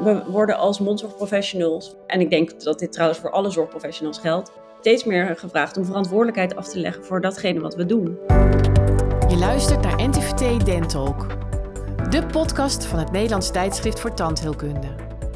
We 0.00 0.22
worden 0.26 0.56
als 0.56 0.78
mondzorgprofessionals, 0.78 1.94
en 2.06 2.20
ik 2.20 2.30
denk 2.30 2.62
dat 2.62 2.78
dit 2.78 2.92
trouwens 2.92 3.20
voor 3.20 3.30
alle 3.30 3.50
zorgprofessionals 3.50 4.18
geldt, 4.18 4.52
steeds 4.80 5.04
meer 5.04 5.36
gevraagd 5.36 5.76
om 5.76 5.84
verantwoordelijkheid 5.84 6.56
af 6.56 6.68
te 6.68 6.78
leggen 6.78 7.04
voor 7.04 7.20
datgene 7.20 7.60
wat 7.60 7.74
we 7.74 7.86
doen. 7.86 8.18
Je 9.28 9.36
luistert 9.38 9.82
naar 9.82 10.08
NTVT 10.08 10.64
Dentalk, 10.64 11.26
de 12.10 12.26
podcast 12.26 12.84
van 12.84 12.98
het 12.98 13.12
Nederlands 13.12 13.50
tijdschrift 13.50 14.00
voor 14.00 14.14
tandheelkunde. 14.14 14.88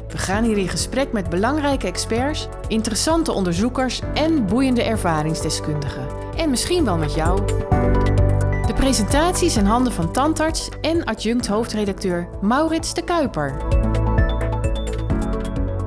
We 0.07 0.17
gaan 0.17 0.43
hier 0.43 0.57
in 0.57 0.69
gesprek 0.69 1.11
met 1.11 1.29
belangrijke 1.29 1.87
experts, 1.87 2.47
interessante 2.67 3.31
onderzoekers 3.31 4.01
en 4.13 4.45
boeiende 4.45 4.83
ervaringsdeskundigen. 4.83 6.07
En 6.37 6.49
misschien 6.49 6.85
wel 6.85 6.97
met 6.97 7.13
jou. 7.13 7.45
De 8.65 8.73
presentaties 8.75 9.57
in 9.57 9.65
handen 9.65 9.93
van 9.93 10.11
tandarts 10.11 10.69
en 10.81 11.03
adjunct 11.03 11.47
hoofdredacteur 11.47 12.29
Maurits 12.41 12.93
de 12.93 13.03
Kuiper. 13.03 13.57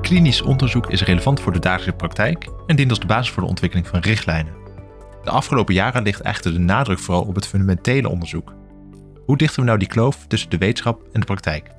Klinisch 0.07 0.41
onderzoek 0.41 0.89
is 0.89 1.03
relevant 1.03 1.39
voor 1.39 1.53
de 1.53 1.59
dagelijkse 1.59 1.95
praktijk 1.95 2.47
en 2.67 2.75
dient 2.75 2.89
als 2.89 2.99
de 2.99 3.05
basis 3.05 3.29
voor 3.29 3.43
de 3.43 3.49
ontwikkeling 3.49 3.87
van 3.87 3.99
richtlijnen. 3.99 4.53
De 5.23 5.29
afgelopen 5.29 5.73
jaren 5.73 6.03
ligt 6.03 6.21
echter 6.21 6.53
de 6.53 6.59
nadruk 6.59 6.99
vooral 6.99 7.23
op 7.23 7.35
het 7.35 7.47
fundamentele 7.47 8.09
onderzoek. 8.09 8.53
Hoe 9.25 9.37
dichten 9.37 9.59
we 9.59 9.65
nou 9.65 9.79
die 9.79 9.87
kloof 9.87 10.25
tussen 10.27 10.49
de 10.49 10.57
wetenschap 10.57 11.03
en 11.11 11.19
de 11.19 11.25
praktijk? 11.25 11.71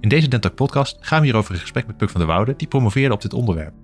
In 0.00 0.08
deze 0.08 0.28
Dentalk 0.28 0.54
podcast 0.54 0.96
gaan 1.00 1.18
we 1.18 1.24
hierover 1.24 1.54
in 1.54 1.60
gesprek 1.60 1.86
met 1.86 1.96
Puk 1.96 2.10
van 2.10 2.20
der 2.20 2.28
Woude, 2.28 2.54
die 2.56 2.68
promoveerde 2.68 3.14
op 3.14 3.22
dit 3.22 3.32
onderwerp. 3.32 3.74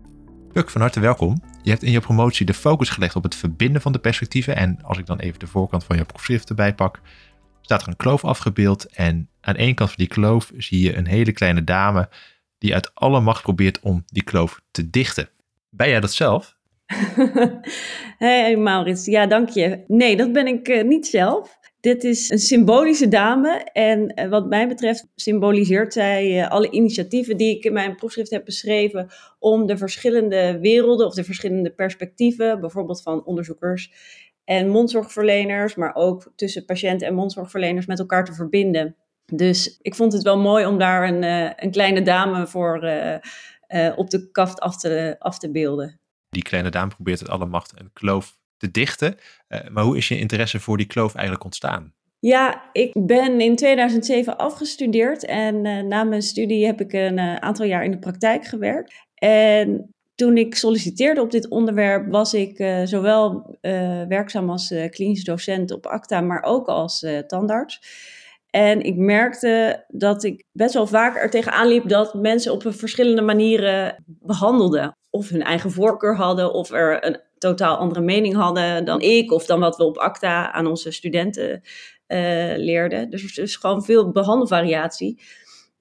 Puk, 0.53 0.71
van 0.71 0.81
harte 0.81 1.01
welkom. 1.01 1.43
Je 1.63 1.71
hebt 1.71 1.83
in 1.83 1.93
je 1.93 2.01
promotie 2.01 2.47
de 2.47 2.55
focus 2.55 2.89
gelegd 2.89 3.17
op 3.17 3.23
het 3.23 3.35
verbinden 3.35 3.83
van 3.83 3.93
de 3.93 3.99
perspectieven. 3.99 4.57
En 4.57 4.83
als 4.83 4.99
ik 4.99 5.07
dan 5.07 5.19
even 5.19 5.39
de 5.39 5.47
voorkant 5.47 5.85
van 5.85 5.97
je 5.97 6.05
proefschrift 6.05 6.49
erbij 6.49 6.75
pak, 6.75 7.01
staat 7.61 7.83
er 7.83 7.89
een 7.89 7.97
kloof 7.97 8.25
afgebeeld. 8.25 8.85
En 8.85 9.29
aan 9.41 9.57
één 9.57 9.75
kant 9.75 9.91
van 9.91 9.99
die 9.99 10.09
kloof 10.09 10.53
zie 10.57 10.81
je 10.81 10.97
een 10.97 11.07
hele 11.07 11.33
kleine 11.33 11.65
dame 11.65 12.09
die 12.61 12.75
uit 12.75 12.95
alle 12.95 13.21
macht 13.21 13.43
probeert 13.43 13.81
om 13.81 14.05
die 14.07 14.25
kloof 14.25 14.61
te 14.71 14.91
dichten. 14.91 15.29
Ben 15.71 15.89
jij 15.89 16.01
dat 16.01 16.13
zelf? 16.13 16.57
hey 18.19 18.57
Maurits, 18.57 19.05
ja 19.05 19.27
dank 19.27 19.49
je. 19.49 19.85
Nee, 19.87 20.17
dat 20.17 20.33
ben 20.33 20.47
ik 20.47 20.69
uh, 20.69 20.85
niet 20.85 21.07
zelf. 21.07 21.59
Dit 21.81 22.05
is 22.05 22.31
een 22.31 22.39
symbolische 22.39 23.09
dame 23.09 23.69
en 23.73 24.13
uh, 24.15 24.29
wat 24.29 24.49
mij 24.49 24.69
betreft 24.69 25.07
symboliseert 25.15 25.93
zij 25.93 26.39
uh, 26.39 26.51
alle 26.51 26.71
initiatieven 26.71 27.37
die 27.37 27.57
ik 27.57 27.65
in 27.65 27.73
mijn 27.73 27.97
proefschrift 27.97 28.31
heb 28.31 28.45
beschreven 28.45 29.09
om 29.39 29.67
de 29.67 29.77
verschillende 29.77 30.59
werelden 30.61 31.07
of 31.07 31.15
de 31.15 31.25
verschillende 31.25 31.71
perspectieven, 31.71 32.61
bijvoorbeeld 32.61 33.03
van 33.03 33.25
onderzoekers 33.25 33.93
en 34.45 34.69
mondzorgverleners, 34.69 35.75
maar 35.75 35.95
ook 35.95 36.33
tussen 36.37 36.65
patiënt 36.65 37.03
en 37.03 37.15
mondzorgverleners 37.15 37.87
met 37.87 37.99
elkaar 37.99 38.25
te 38.25 38.35
verbinden. 38.35 38.97
Dus 39.31 39.79
ik 39.81 39.95
vond 39.95 40.13
het 40.13 40.23
wel 40.23 40.39
mooi 40.39 40.67
om 40.67 40.79
daar 40.79 41.09
een, 41.09 41.23
uh, 41.23 41.51
een 41.57 41.71
kleine 41.71 42.03
dame 42.03 42.47
voor 42.47 42.75
op 43.97 44.11
de 44.11 44.29
kaft 44.33 44.61
af 44.61 44.77
te, 44.77 45.17
af 45.19 45.39
te 45.39 45.51
beelden. 45.51 46.01
Die 46.29 46.43
kleine 46.43 46.71
dame 46.71 46.91
probeert 46.95 47.21
het 47.21 47.29
alle 47.29 47.47
macht 47.47 47.73
een 47.77 47.91
kloof 47.93 48.37
te 48.57 48.71
dichten. 48.71 49.17
Maar 49.71 49.85
hoe 49.85 49.97
is 49.97 50.09
je 50.09 50.19
interesse 50.19 50.61
voor 50.61 50.77
die 50.77 50.87
kloof 50.87 51.15
eigenlijk 51.15 51.45
ontstaan? 51.45 51.95
Ja, 52.21 52.71
ik 52.73 52.93
ben 53.07 53.41
in 53.41 53.57
2007 53.57 54.37
afgestudeerd 54.37 55.25
en 55.25 55.65
uh, 55.65 55.83
na 55.83 56.05
mijn 56.05 56.23
studie 56.23 56.67
heb 56.67 56.81
ik 56.81 56.93
een 56.93 57.19
uh, 57.19 57.37
aantal 57.37 57.67
jaar 57.67 57.85
in 57.85 57.91
de 57.91 57.99
praktijk 57.99 58.45
gewerkt. 58.45 58.95
En 59.15 59.95
toen 60.15 60.37
ik 60.37 60.55
solliciteerde 60.55 61.21
op 61.21 61.31
dit 61.31 61.49
onderwerp 61.49 62.11
was 62.11 62.35
ik 62.35 62.57
zowel 62.85 63.57
werkzaam 64.09 64.51
als 64.51 64.75
klinisch 64.91 65.25
docent 65.25 65.71
op 65.71 65.87
ACTA, 65.87 66.21
maar 66.21 66.43
ook 66.43 66.67
als 66.67 67.07
tandarts. 67.27 67.81
En 68.51 68.81
ik 68.81 68.97
merkte 68.97 69.85
dat 69.89 70.25
ik 70.25 70.45
best 70.53 70.75
wel 70.75 70.87
vaak 70.87 71.17
er 71.17 71.31
tegenaan 71.31 71.69
liep 71.69 71.89
dat 71.89 72.15
mensen 72.15 72.53
op 72.53 72.63
verschillende 72.67 73.23
manieren 73.23 74.05
behandelden. 74.07 74.97
Of 75.11 75.29
hun 75.29 75.43
eigen 75.43 75.71
voorkeur 75.71 76.17
hadden, 76.17 76.53
of 76.53 76.71
er 76.71 77.07
een 77.07 77.21
totaal 77.39 77.77
andere 77.77 78.01
mening 78.01 78.35
hadden 78.35 78.85
dan 78.85 79.01
ik, 79.01 79.33
of 79.33 79.47
dan 79.47 79.61
wat 79.61 79.77
we 79.77 79.85
op 79.85 79.99
ACTA 79.99 80.53
aan 80.53 80.67
onze 80.67 80.91
studenten 80.91 81.51
uh, 81.51 81.59
leerden. 82.57 83.11
Dus 83.11 83.37
er 83.37 83.43
is 83.43 83.57
gewoon 83.57 83.85
veel 83.85 84.11
behandelvariatie. 84.11 85.21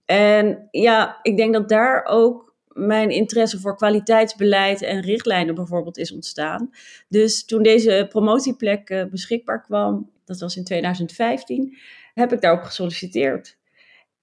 En 0.05 0.67
ja, 0.71 1.19
ik 1.21 1.37
denk 1.37 1.53
dat 1.53 1.69
daar 1.69 2.05
ook 2.05 2.55
mijn 2.67 3.09
interesse 3.09 3.59
voor 3.59 3.75
kwaliteitsbeleid 3.75 4.81
en 4.81 5.01
richtlijnen 5.01 5.55
bijvoorbeeld 5.55 5.97
is 5.97 6.13
ontstaan. 6.13 6.69
Dus 7.07 7.45
toen 7.45 7.63
deze 7.63 8.05
promotieplek 8.09 8.89
uh, 8.89 9.03
beschikbaar 9.05 9.61
kwam, 9.61 10.09
dat 10.25 10.39
was 10.39 10.55
in 10.57 10.63
2015, 10.63 11.77
heb 12.19 12.33
ik 12.33 12.41
daarop 12.41 12.63
gesolliciteerd. 12.63 13.57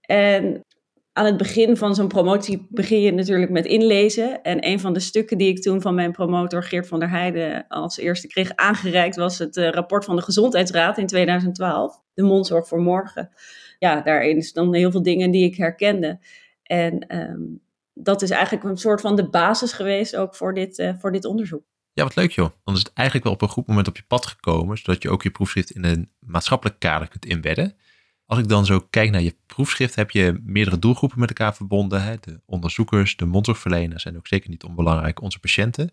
En 0.01 0.65
aan 1.13 1.25
het 1.25 1.37
begin 1.37 1.77
van 1.77 1.95
zo'n 1.95 2.09
promotie 2.09 2.67
begin 2.71 3.01
je 3.01 3.13
natuurlijk 3.13 3.51
met 3.51 3.67
inlezen. 3.67 4.43
En 4.43 4.67
een 4.67 4.81
van 4.81 4.93
de 4.93 5.01
stukken 5.01 5.39
die 5.39 5.49
ik 5.49 5.63
toen 5.63 5.81
van 5.81 5.95
mijn 5.95 6.13
promotor 6.13 6.63
Geert 6.63 6.87
van 6.89 6.99
der 6.99 7.11
Heijden 7.11 7.65
als 7.69 7.99
eerste 7.99 8.27
kreeg 8.27 8.57
aangereikt, 8.57 9.17
was 9.17 9.39
het 9.39 9.57
uh, 9.57 9.71
rapport 9.71 10.05
van 10.05 10.17
de 10.17 10.23
Gezondheidsraad 10.23 10.99
in 10.99 11.07
2012, 11.07 12.03
de 12.15 12.23
mondzorg 12.23 12.69
voor 12.69 12.81
morgen. 12.81 13.31
Ja, 13.79 14.01
daarin 14.01 14.51
dan 14.53 14.75
heel 14.75 14.91
veel 14.91 15.03
dingen 15.03 15.31
die 15.31 15.45
ik 15.45 15.57
herkende. 15.57 16.19
En 16.63 17.17
um, 17.17 17.61
dat 17.95 18.23
is 18.23 18.31
eigenlijk 18.31 18.65
een 18.65 18.77
soort 18.77 19.01
van 19.01 19.17
de 19.17 19.29
basis 19.29 19.73
geweest 19.73 20.17
ook 20.17 20.35
voor 20.35 20.55
dit, 20.55 20.79
uh, 20.79 20.93
voor 20.99 21.13
dit 21.13 21.25
onderzoek. 21.25 21.63
Ja, 21.93 22.03
wat 22.03 22.17
leuk 22.17 22.31
joh. 22.31 22.51
Dan 22.65 22.75
is 22.75 22.81
het 22.81 22.93
eigenlijk 22.93 23.27
wel 23.27 23.35
op 23.35 23.43
een 23.43 23.49
goed 23.49 23.67
moment 23.67 23.89
op 23.89 23.97
je 23.97 24.05
pad 24.07 24.27
gekomen, 24.27 24.79
zodat 24.79 25.03
je 25.03 25.11
ook 25.11 25.23
je 25.23 25.31
proefschrift 25.31 25.71
in 25.71 25.85
een 25.85 26.11
maatschappelijk 26.19 26.79
kader 26.79 27.09
kunt 27.09 27.27
inbedden. 27.27 27.77
Als 28.27 28.39
ik 28.39 28.49
dan 28.49 28.67
zo 28.67 28.81
kijk 28.81 29.11
naar 29.11 29.23
je 29.23 29.37
proefschrift, 29.47 29.95
heb 29.95 30.11
je 30.11 30.41
meerdere 30.43 30.79
doelgroepen 30.79 31.19
met 31.19 31.29
elkaar 31.29 31.55
verbonden. 31.55 32.03
Hè? 32.03 32.17
De 32.21 32.41
onderzoekers, 32.47 33.17
de 33.17 33.25
mondzorgverleners 33.25 34.05
en 34.05 34.17
ook 34.17 34.27
zeker 34.27 34.51
niet 34.51 34.65
onbelangrijk 34.65 35.23
onze 35.23 35.39
patiënten. 35.39 35.93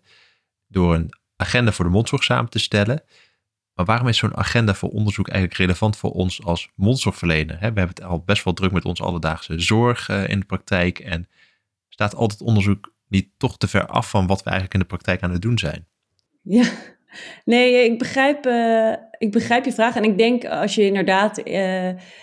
Door 0.66 0.94
een 0.94 1.14
agenda 1.36 1.72
voor 1.72 1.84
de 1.84 1.90
mondzorg 1.90 2.24
samen 2.24 2.50
te 2.50 2.58
stellen. 2.58 3.02
Maar 3.74 3.84
waarom 3.84 4.08
is 4.08 4.18
zo'n 4.18 4.36
agenda 4.36 4.74
voor 4.74 4.90
onderzoek 4.90 5.28
eigenlijk 5.28 5.58
relevant 5.58 5.96
voor 5.96 6.10
ons 6.10 6.42
als 6.42 6.68
mondzorgverlener? 6.74 7.58
We 7.58 7.64
hebben 7.64 7.88
het 7.88 8.02
al 8.02 8.22
best 8.22 8.44
wel 8.44 8.54
druk 8.54 8.72
met 8.72 8.84
onze 8.84 9.02
alledaagse 9.02 9.58
zorg 9.58 10.08
uh, 10.08 10.28
in 10.28 10.40
de 10.40 10.46
praktijk. 10.46 10.98
En 10.98 11.28
staat 11.88 12.14
altijd 12.14 12.40
onderzoek 12.40 12.94
niet 13.08 13.28
toch 13.36 13.56
te 13.56 13.68
ver 13.68 13.86
af 13.86 14.10
van 14.10 14.26
wat 14.26 14.38
we 14.38 14.50
eigenlijk 14.50 14.74
in 14.74 14.80
de 14.80 14.86
praktijk 14.86 15.22
aan 15.22 15.30
het 15.30 15.42
doen 15.42 15.58
zijn? 15.58 15.86
Ja, 16.42 16.72
Nee, 17.44 17.84
ik 17.84 17.98
begrijp, 17.98 18.46
uh, 18.46 18.92
ik 19.18 19.32
begrijp 19.32 19.64
je 19.64 19.72
vraag. 19.72 19.96
En 19.96 20.04
ik 20.04 20.18
denk 20.18 20.44
als 20.44 20.74
je 20.74 20.86
inderdaad 20.86 21.42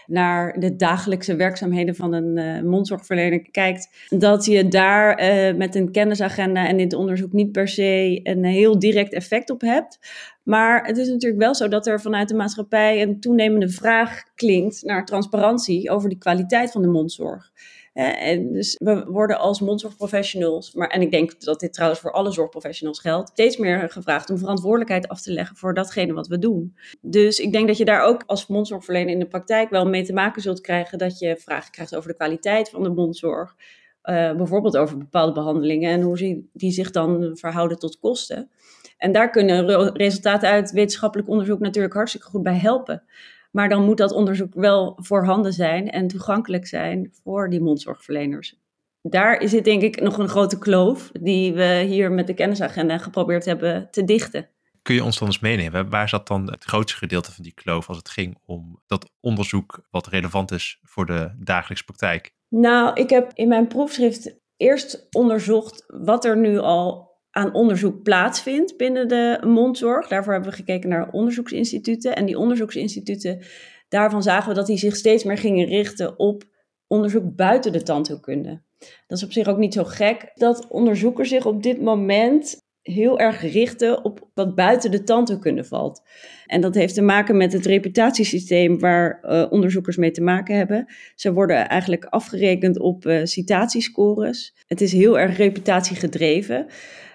naar 0.05 0.59
de 0.59 0.75
dagelijkse 0.75 1.35
werkzaamheden 1.35 1.95
van 1.95 2.13
een 2.13 2.67
mondzorgverlener 2.67 3.51
kijkt, 3.51 3.89
dat 4.09 4.45
je 4.45 4.67
daar 4.67 5.15
met 5.55 5.75
een 5.75 5.91
kennisagenda 5.91 6.67
en 6.67 6.77
dit 6.77 6.93
onderzoek 6.93 7.31
niet 7.31 7.51
per 7.51 7.67
se 7.67 8.19
een 8.23 8.45
heel 8.45 8.79
direct 8.79 9.13
effect 9.13 9.49
op 9.49 9.61
hebt. 9.61 9.99
Maar 10.43 10.85
het 10.85 10.97
is 10.97 11.07
natuurlijk 11.07 11.41
wel 11.41 11.55
zo 11.55 11.67
dat 11.67 11.87
er 11.87 12.01
vanuit 12.01 12.29
de 12.29 12.35
maatschappij 12.35 13.01
een 13.01 13.19
toenemende 13.19 13.69
vraag 13.69 14.23
klinkt 14.35 14.83
naar 14.83 15.05
transparantie 15.05 15.89
over 15.89 16.09
de 16.09 16.17
kwaliteit 16.17 16.71
van 16.71 16.81
de 16.81 16.87
mondzorg. 16.87 17.51
En 17.93 18.53
dus 18.53 18.75
we 18.79 19.05
worden 19.07 19.39
als 19.39 19.59
mondzorgprofessionals, 19.59 20.73
maar, 20.73 20.87
en 20.87 21.01
ik 21.01 21.11
denk 21.11 21.41
dat 21.41 21.59
dit 21.59 21.73
trouwens 21.73 22.01
voor 22.01 22.11
alle 22.11 22.31
zorgprofessionals 22.31 22.99
geldt, 22.99 23.29
steeds 23.29 23.57
meer 23.57 23.89
gevraagd 23.89 24.29
om 24.29 24.37
verantwoordelijkheid 24.37 25.07
af 25.07 25.21
te 25.21 25.33
leggen 25.33 25.55
voor 25.55 25.73
datgene 25.73 26.13
wat 26.13 26.27
we 26.27 26.39
doen. 26.39 26.77
Dus 27.01 27.39
ik 27.39 27.51
denk 27.51 27.67
dat 27.67 27.77
je 27.77 27.85
daar 27.85 28.03
ook 28.03 28.23
als 28.25 28.47
mondzorgverlener 28.47 29.13
in 29.13 29.19
de 29.19 29.27
praktijk 29.27 29.69
wel 29.69 29.85
mee 29.85 30.03
te 30.03 30.13
maken 30.13 30.41
zult 30.41 30.61
krijgen 30.61 30.97
dat 30.97 31.19
je 31.19 31.37
vragen 31.37 31.71
krijgt 31.71 31.95
over 31.95 32.09
de 32.09 32.15
kwaliteit 32.15 32.69
van 32.69 32.83
de 32.83 32.89
mondzorg. 32.89 33.55
Uh, 34.03 34.35
bijvoorbeeld 34.35 34.77
over 34.77 34.97
bepaalde 34.97 35.33
behandelingen 35.33 35.91
en 35.91 36.01
hoe 36.01 36.45
die 36.53 36.71
zich 36.71 36.91
dan 36.91 37.37
verhouden 37.37 37.79
tot 37.79 37.99
kosten. 37.99 38.49
En 38.97 39.11
daar 39.11 39.29
kunnen 39.29 39.95
resultaten 39.95 40.49
uit 40.49 40.71
wetenschappelijk 40.71 41.29
onderzoek 41.29 41.59
natuurlijk 41.59 41.93
hartstikke 41.93 42.27
goed 42.27 42.43
bij 42.43 42.57
helpen. 42.57 43.03
Maar 43.51 43.69
dan 43.69 43.85
moet 43.85 43.97
dat 43.97 44.11
onderzoek 44.11 44.53
wel 44.53 44.97
voorhanden 45.01 45.53
zijn 45.53 45.89
en 45.89 46.07
toegankelijk 46.07 46.67
zijn 46.67 47.13
voor 47.23 47.49
die 47.49 47.61
mondzorgverleners. 47.61 48.59
Daar 49.01 49.39
is 49.41 49.51
het 49.51 49.63
denk 49.63 49.81
ik 49.81 50.01
nog 50.01 50.17
een 50.17 50.29
grote 50.29 50.57
kloof 50.57 51.09
die 51.13 51.53
we 51.53 51.83
hier 51.87 52.11
met 52.11 52.27
de 52.27 52.33
kennisagenda 52.33 52.97
geprobeerd 52.97 53.45
hebben 53.45 53.87
te 53.91 54.03
dichten. 54.03 54.49
Kun 54.81 54.95
je 54.95 55.03
ons 55.03 55.19
dan 55.19 55.27
eens 55.27 55.39
meenemen? 55.39 55.89
Waar 55.89 56.09
zat 56.09 56.27
dan 56.27 56.51
het 56.51 56.63
grootste 56.63 56.97
gedeelte 56.97 57.31
van 57.31 57.43
die 57.43 57.53
kloof 57.53 57.87
als 57.87 57.97
het 57.97 58.09
ging 58.09 58.37
om 58.45 58.81
dat 58.87 59.11
onderzoek 59.19 59.87
wat 59.91 60.07
relevant 60.07 60.51
is 60.51 60.79
voor 60.83 61.05
de 61.05 61.31
dagelijkse 61.39 61.85
praktijk? 61.85 62.33
Nou, 62.49 62.93
ik 62.93 63.09
heb 63.09 63.31
in 63.33 63.47
mijn 63.47 63.67
proefschrift 63.67 64.39
eerst 64.57 65.07
onderzocht 65.11 65.83
wat 65.87 66.25
er 66.25 66.37
nu 66.37 66.57
al 66.57 67.10
aan 67.31 67.53
onderzoek 67.53 68.03
plaatsvindt 68.03 68.77
binnen 68.77 69.07
de 69.07 69.39
mondzorg. 69.45 70.07
Daarvoor 70.07 70.33
hebben 70.33 70.51
we 70.51 70.55
gekeken 70.55 70.89
naar 70.89 71.11
onderzoeksinstituten. 71.11 72.15
En 72.15 72.25
die 72.25 72.37
onderzoeksinstituten, 72.37 73.39
daarvan 73.89 74.23
zagen 74.23 74.49
we 74.49 74.55
dat 74.55 74.67
die 74.67 74.77
zich 74.77 74.95
steeds 74.95 75.23
meer 75.23 75.37
gingen 75.37 75.65
richten 75.65 76.19
op 76.19 76.43
onderzoek 76.87 77.35
buiten 77.35 77.71
de 77.71 77.83
tandheelkunde. 77.83 78.61
Dat 79.07 79.17
is 79.17 79.23
op 79.23 79.31
zich 79.31 79.47
ook 79.47 79.57
niet 79.57 79.73
zo 79.73 79.83
gek 79.83 80.31
dat 80.33 80.67
onderzoekers 80.67 81.29
zich 81.29 81.45
op 81.45 81.63
dit 81.63 81.81
moment 81.81 82.59
heel 82.81 83.19
erg 83.19 83.41
richten 83.41 84.03
op 84.03 84.29
wat 84.33 84.55
buiten 84.55 84.91
de 84.91 85.03
tandheelkunde 85.03 85.63
valt. 85.63 86.01
En 86.45 86.61
dat 86.61 86.75
heeft 86.75 86.93
te 86.93 87.01
maken 87.01 87.37
met 87.37 87.53
het 87.53 87.65
reputatiesysteem 87.65 88.79
waar 88.79 89.19
uh, 89.23 89.45
onderzoekers 89.49 89.97
mee 89.97 90.11
te 90.11 90.21
maken 90.21 90.55
hebben. 90.55 90.85
Ze 91.15 91.33
worden 91.33 91.69
eigenlijk 91.69 92.05
afgerekend 92.05 92.79
op 92.79 93.05
uh, 93.05 93.19
citatiescores. 93.23 94.55
Het 94.67 94.81
is 94.81 94.91
heel 94.91 95.19
erg 95.19 95.37
reputatiegedreven 95.37 96.67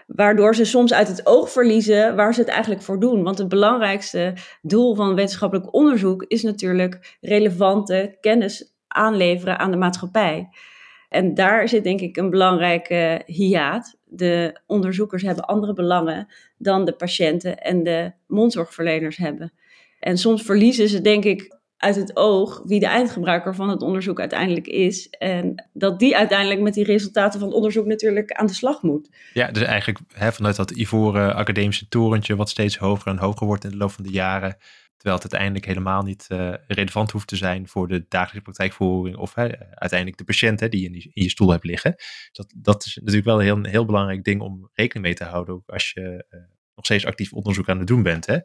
waardoor 0.06 0.55
ze 0.55 0.64
soms 0.64 0.93
uit 0.93 1.08
het 1.08 1.26
oog 1.26 1.50
verliezen 1.50 2.17
waar 2.17 2.35
ze 2.35 2.41
het 2.41 2.49
eigenlijk 2.49 2.82
voor 2.82 3.00
doen. 3.00 3.23
Want 3.23 3.38
het 3.38 3.49
belangrijkste 3.49 4.35
doel 4.62 4.94
van 4.94 5.14
wetenschappelijk 5.14 5.75
onderzoek 5.75 6.23
is 6.23 6.43
natuurlijk 6.43 7.17
relevante 7.20 8.17
kennis 8.20 8.75
aanleveren 8.88 9.58
aan 9.58 9.70
de 9.70 9.76
maatschappij. 9.76 10.49
En 11.08 11.35
daar 11.35 11.69
zit 11.69 11.85
denk 11.85 12.00
ik 12.00 12.17
een 12.17 12.31
belangrijke 12.31 13.23
hiaat. 13.26 13.99
De 14.05 14.61
onderzoekers 14.67 15.23
hebben 15.23 15.44
andere 15.44 15.73
belangen 15.73 16.26
dan 16.59 16.85
de 16.85 16.93
patiënten 16.93 17.59
en 17.59 17.82
de 17.82 18.12
mondzorgverleners 18.26 19.17
hebben. 19.17 19.52
En 20.00 20.19
soms 20.19 20.43
verliezen 20.43 20.88
ze 20.88 21.00
denk 21.00 21.25
ik 21.25 21.56
uit 21.76 21.96
het 21.96 22.17
oog 22.17 22.62
wie 22.64 22.81
de 22.81 22.87
eindgebruiker 22.87 23.55
van 23.55 23.69
het 23.69 23.82
onderzoek 23.82 24.20
uiteindelijk 24.20 24.67
is. 24.67 25.08
En 25.08 25.69
dat 25.73 25.99
die 25.99 26.17
uiteindelijk 26.17 26.61
met 26.61 26.75
die 26.75 26.84
resultaten 26.84 27.38
van 27.38 27.49
het 27.49 27.56
onderzoek 27.56 27.87
natuurlijk 27.87 28.32
aan 28.32 28.46
de 28.46 28.55
slag 28.55 28.82
moet. 28.82 29.08
Ja, 29.32 29.50
dus 29.50 29.62
eigenlijk 29.62 29.99
hè, 30.12 30.32
vanuit 30.32 30.56
dat 30.56 30.70
ivoren 30.70 31.34
academische 31.34 31.88
torentje, 31.88 32.37
wat 32.37 32.49
steeds 32.49 32.76
hoger 32.76 33.12
en 33.12 33.19
hoger 33.19 33.46
wordt 33.46 33.64
in 33.64 33.70
de 33.70 33.76
loop 33.76 33.90
van 33.90 34.05
de 34.05 34.11
jaren. 34.11 34.56
Terwijl 34.96 35.23
het 35.23 35.32
uiteindelijk 35.32 35.64
helemaal 35.64 36.02
niet 36.02 36.26
uh, 36.32 36.55
relevant 36.67 37.11
hoeft 37.11 37.28
te 37.28 37.37
zijn 37.37 37.69
voor 37.69 37.88
de 37.88 38.05
dagelijkse 38.08 38.43
praktijkvoering 38.43 39.17
of 39.17 39.37
uiteindelijk 39.37 40.19
de 40.19 40.25
patiënt 40.25 40.61
hè, 40.61 40.69
die 40.69 40.84
in, 40.84 40.94
in, 40.94 41.23
je 41.23 41.31
stoel 41.31 41.50
hebt 41.50 41.64
liggen. 41.64 41.94
Dat, 42.32 42.52
dat 42.56 42.84
is 42.84 42.94
natuurlijk 42.94 43.26
wel 43.26 43.38
een 43.38 43.44
heel, 43.44 43.62
heel 43.62 43.84
belangrijk 43.84 44.25
ding 44.25 44.40
om 44.40 44.70
rekening 44.73 45.06
mee 45.06 45.14
te 45.14 45.25
houden 45.25 45.55
ook 45.55 45.69
als 45.69 45.90
je 45.90 46.25
uh, 46.31 46.40
nog 46.75 46.84
steeds 46.84 47.06
actief 47.06 47.32
onderzoek 47.32 47.69
aan 47.69 47.78
het 47.78 47.87
doen 47.87 48.02
bent. 48.02 48.26
Hè 48.26 48.38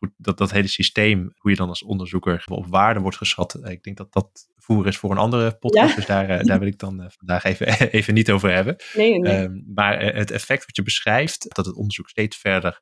goed, 0.00 0.14
dat, 0.16 0.38
dat 0.38 0.50
hele 0.50 0.68
systeem, 0.68 1.32
hoe 1.36 1.50
je 1.50 1.56
dan 1.56 1.68
als 1.68 1.82
onderzoeker 1.82 2.44
op 2.46 2.66
waarde 2.66 3.00
wordt 3.00 3.16
geschat, 3.16 3.54
eh, 3.54 3.70
ik 3.70 3.82
denk 3.82 3.96
dat 3.96 4.12
dat 4.12 4.48
voer 4.56 4.86
is 4.86 4.96
voor 4.96 5.10
een 5.10 5.16
andere 5.16 5.56
podcast. 5.56 5.96
Dus 5.96 6.06
daar, 6.06 6.28
eh, 6.28 6.44
daar 6.44 6.58
wil 6.62 6.68
ik 6.68 6.78
dan 6.78 7.02
eh, 7.02 7.10
vandaag 7.18 7.44
even, 7.44 7.66
even 7.98 8.14
niet 8.14 8.30
over 8.30 8.52
hebben. 8.52 8.76
Nee, 8.94 9.18
nee. 9.18 9.42
Um, 9.42 9.64
maar 9.74 10.02
het 10.02 10.30
effect 10.30 10.66
wat 10.66 10.76
je 10.76 10.82
beschrijft, 10.82 11.54
dat 11.54 11.66
het 11.66 11.74
onderzoek 11.74 12.08
steeds 12.08 12.36
verder 12.36 12.80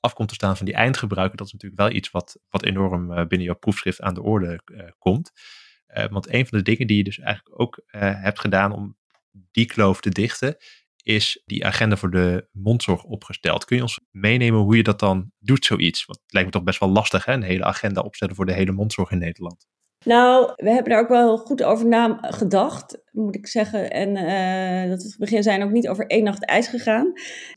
af 0.00 0.12
komt 0.12 0.28
te 0.28 0.34
staan 0.34 0.56
van 0.56 0.66
die 0.66 0.74
eindgebruiker, 0.74 1.36
dat 1.36 1.46
is 1.46 1.52
natuurlijk 1.52 1.80
wel 1.80 1.90
iets 1.90 2.10
wat, 2.10 2.38
wat 2.48 2.64
enorm 2.64 3.06
binnen 3.06 3.42
jouw 3.42 3.58
proefschrift 3.58 4.00
aan 4.00 4.14
de 4.14 4.22
orde 4.22 4.60
komt. 4.98 5.32
want 6.10 6.32
een 6.32 6.46
van 6.46 6.58
de 6.58 6.64
dingen 6.64 6.86
die 6.86 6.96
je 6.96 7.04
dus 7.04 7.18
eigenlijk 7.18 7.60
ook 7.60 7.82
hebt 7.92 8.40
gedaan 8.40 8.72
om 8.72 8.96
die 9.50 9.66
kloof 9.66 10.00
te 10.00 10.10
dichten, 10.10 10.56
is 11.02 11.42
die 11.46 11.66
agenda 11.66 11.96
voor 11.96 12.10
de 12.10 12.48
mondzorg 12.52 13.04
opgesteld. 13.04 13.64
Kun 13.64 13.76
je 13.76 13.82
ons 13.82 14.00
meenemen 14.10 14.60
hoe 14.60 14.76
je 14.76 14.82
dat 14.82 14.98
dan 14.98 15.30
doet, 15.38 15.64
zoiets? 15.64 16.04
Want 16.04 16.18
het 16.22 16.32
lijkt 16.32 16.48
me 16.48 16.54
toch 16.54 16.64
best 16.64 16.80
wel 16.80 16.88
lastig, 16.88 17.24
hè? 17.24 17.32
een 17.32 17.42
hele 17.42 17.64
agenda 17.64 18.00
opstellen 18.00 18.34
voor 18.34 18.46
de 18.46 18.52
hele 18.52 18.72
mondzorg 18.72 19.10
in 19.10 19.18
Nederland. 19.18 19.66
Nou, 20.04 20.52
we 20.56 20.70
hebben 20.70 20.92
daar 20.92 21.00
ook 21.00 21.08
wel 21.08 21.36
goed 21.36 21.62
over 21.62 21.86
nagedacht, 21.86 23.02
moet 23.10 23.34
ik 23.36 23.46
zeggen. 23.46 23.90
En 23.90 24.08
uh, 24.08 24.90
dat 24.90 25.02
we 25.02 25.08
het 25.08 25.18
begin 25.18 25.42
zijn 25.42 25.62
ook 25.62 25.70
niet 25.70 25.88
over 25.88 26.06
één 26.06 26.24
nacht 26.24 26.44
ijs 26.44 26.66
gegaan. 26.66 27.12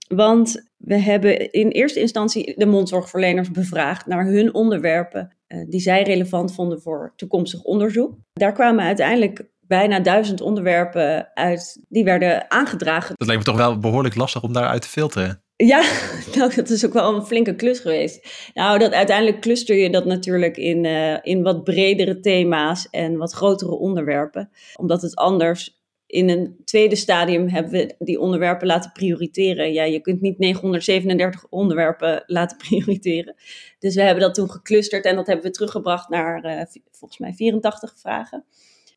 Want 0.08 0.72
we 0.78 0.98
hebben 0.98 1.52
in 1.52 1.68
eerste 1.68 2.00
instantie 2.00 2.54
de 2.58 2.66
mondzorgverleners 2.66 3.52
bevraagd 3.52 4.06
naar 4.06 4.26
hun 4.26 4.54
onderwerpen 4.54 5.36
uh, 5.48 5.70
die 5.70 5.80
zij 5.80 6.04
relevant 6.04 6.54
vonden 6.54 6.82
voor 6.82 7.14
toekomstig 7.16 7.62
onderzoek. 7.62 8.18
Daar 8.34 8.54
kwamen 8.54 8.86
uiteindelijk 8.86 9.52
bijna 9.74 10.00
duizend 10.00 10.42
onderwerpen 10.42 11.30
uit, 11.34 11.86
die 11.90 12.04
werden 12.04 12.52
aangedragen. 12.52 13.16
Dat 13.18 13.28
lijkt 13.28 13.46
me 13.46 13.52
toch 13.52 13.62
wel 13.62 13.78
behoorlijk 13.78 14.16
lastig 14.16 14.44
om 14.44 14.54
daaruit 14.54 14.82
te 14.82 14.88
filteren. 14.88 15.44
Ja, 15.56 15.84
nou, 16.36 16.56
dat 16.56 16.70
is 16.70 16.86
ook 16.86 16.94
wel 16.94 17.16
een 17.16 17.26
flinke 17.26 17.56
klus 17.56 17.80
geweest. 17.80 18.50
Nou, 18.54 18.80
dat, 18.80 18.92
uiteindelijk 18.92 19.42
cluster 19.42 19.76
je 19.76 19.90
dat 19.90 20.06
natuurlijk 20.06 20.58
in, 20.58 20.84
uh, 20.84 21.18
in 21.22 21.44
wat 21.44 21.64
bredere 21.64 22.20
thema's 22.20 22.88
en 22.90 23.18
wat 23.18 23.34
grotere 23.34 23.72
onderwerpen. 23.72 24.50
Omdat 24.76 25.02
het 25.02 25.16
anders 25.16 25.82
in 26.06 26.30
een 26.30 26.56
tweede 26.66 26.96
stadium 26.96 27.48
hebben 27.48 27.72
we 27.72 27.96
die 28.00 28.20
onderwerpen 28.20 28.68
laten 28.68 28.92
prioriteren. 28.92 29.74
Ja, 29.74 29.84
je 29.84 30.00
kunt 30.00 30.22
niet 30.22 30.38
937 30.38 31.46
onderwerpen 31.50 32.24
laten 32.26 32.58
prioriteren. 32.68 33.36
Dus 33.80 33.96
we 33.96 34.02
hebben 34.02 34.24
dat 34.24 34.34
toen 34.34 34.52
geclusterd 34.52 35.06
en 35.06 35.16
dat 35.16 35.28
hebben 35.28 35.46
we 35.46 35.52
teruggebracht 35.52 36.10
naar 36.10 36.46
uh, 36.46 36.82
volgens 36.92 37.20
mij 37.20 37.34
84 37.34 37.94
vragen 37.98 38.46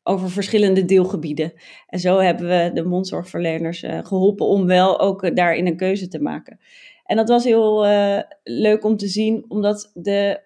over 0.07 0.29
verschillende 0.29 0.85
deelgebieden. 0.85 1.53
En 1.87 1.99
zo 1.99 2.17
hebben 2.17 2.47
we 2.47 2.71
de 2.73 2.83
mondzorgverleners 2.83 3.83
uh, 3.83 3.99
geholpen 4.05 4.45
om 4.45 4.65
wel 4.65 4.99
ook 4.99 5.23
uh, 5.23 5.35
daarin 5.35 5.67
een 5.67 5.77
keuze 5.77 6.07
te 6.07 6.21
maken. 6.21 6.59
En 7.05 7.15
dat 7.15 7.29
was 7.29 7.43
heel 7.43 7.87
uh, 7.87 8.19
leuk 8.43 8.83
om 8.83 8.97
te 8.97 9.07
zien, 9.07 9.45
omdat 9.47 9.91
de 9.93 10.41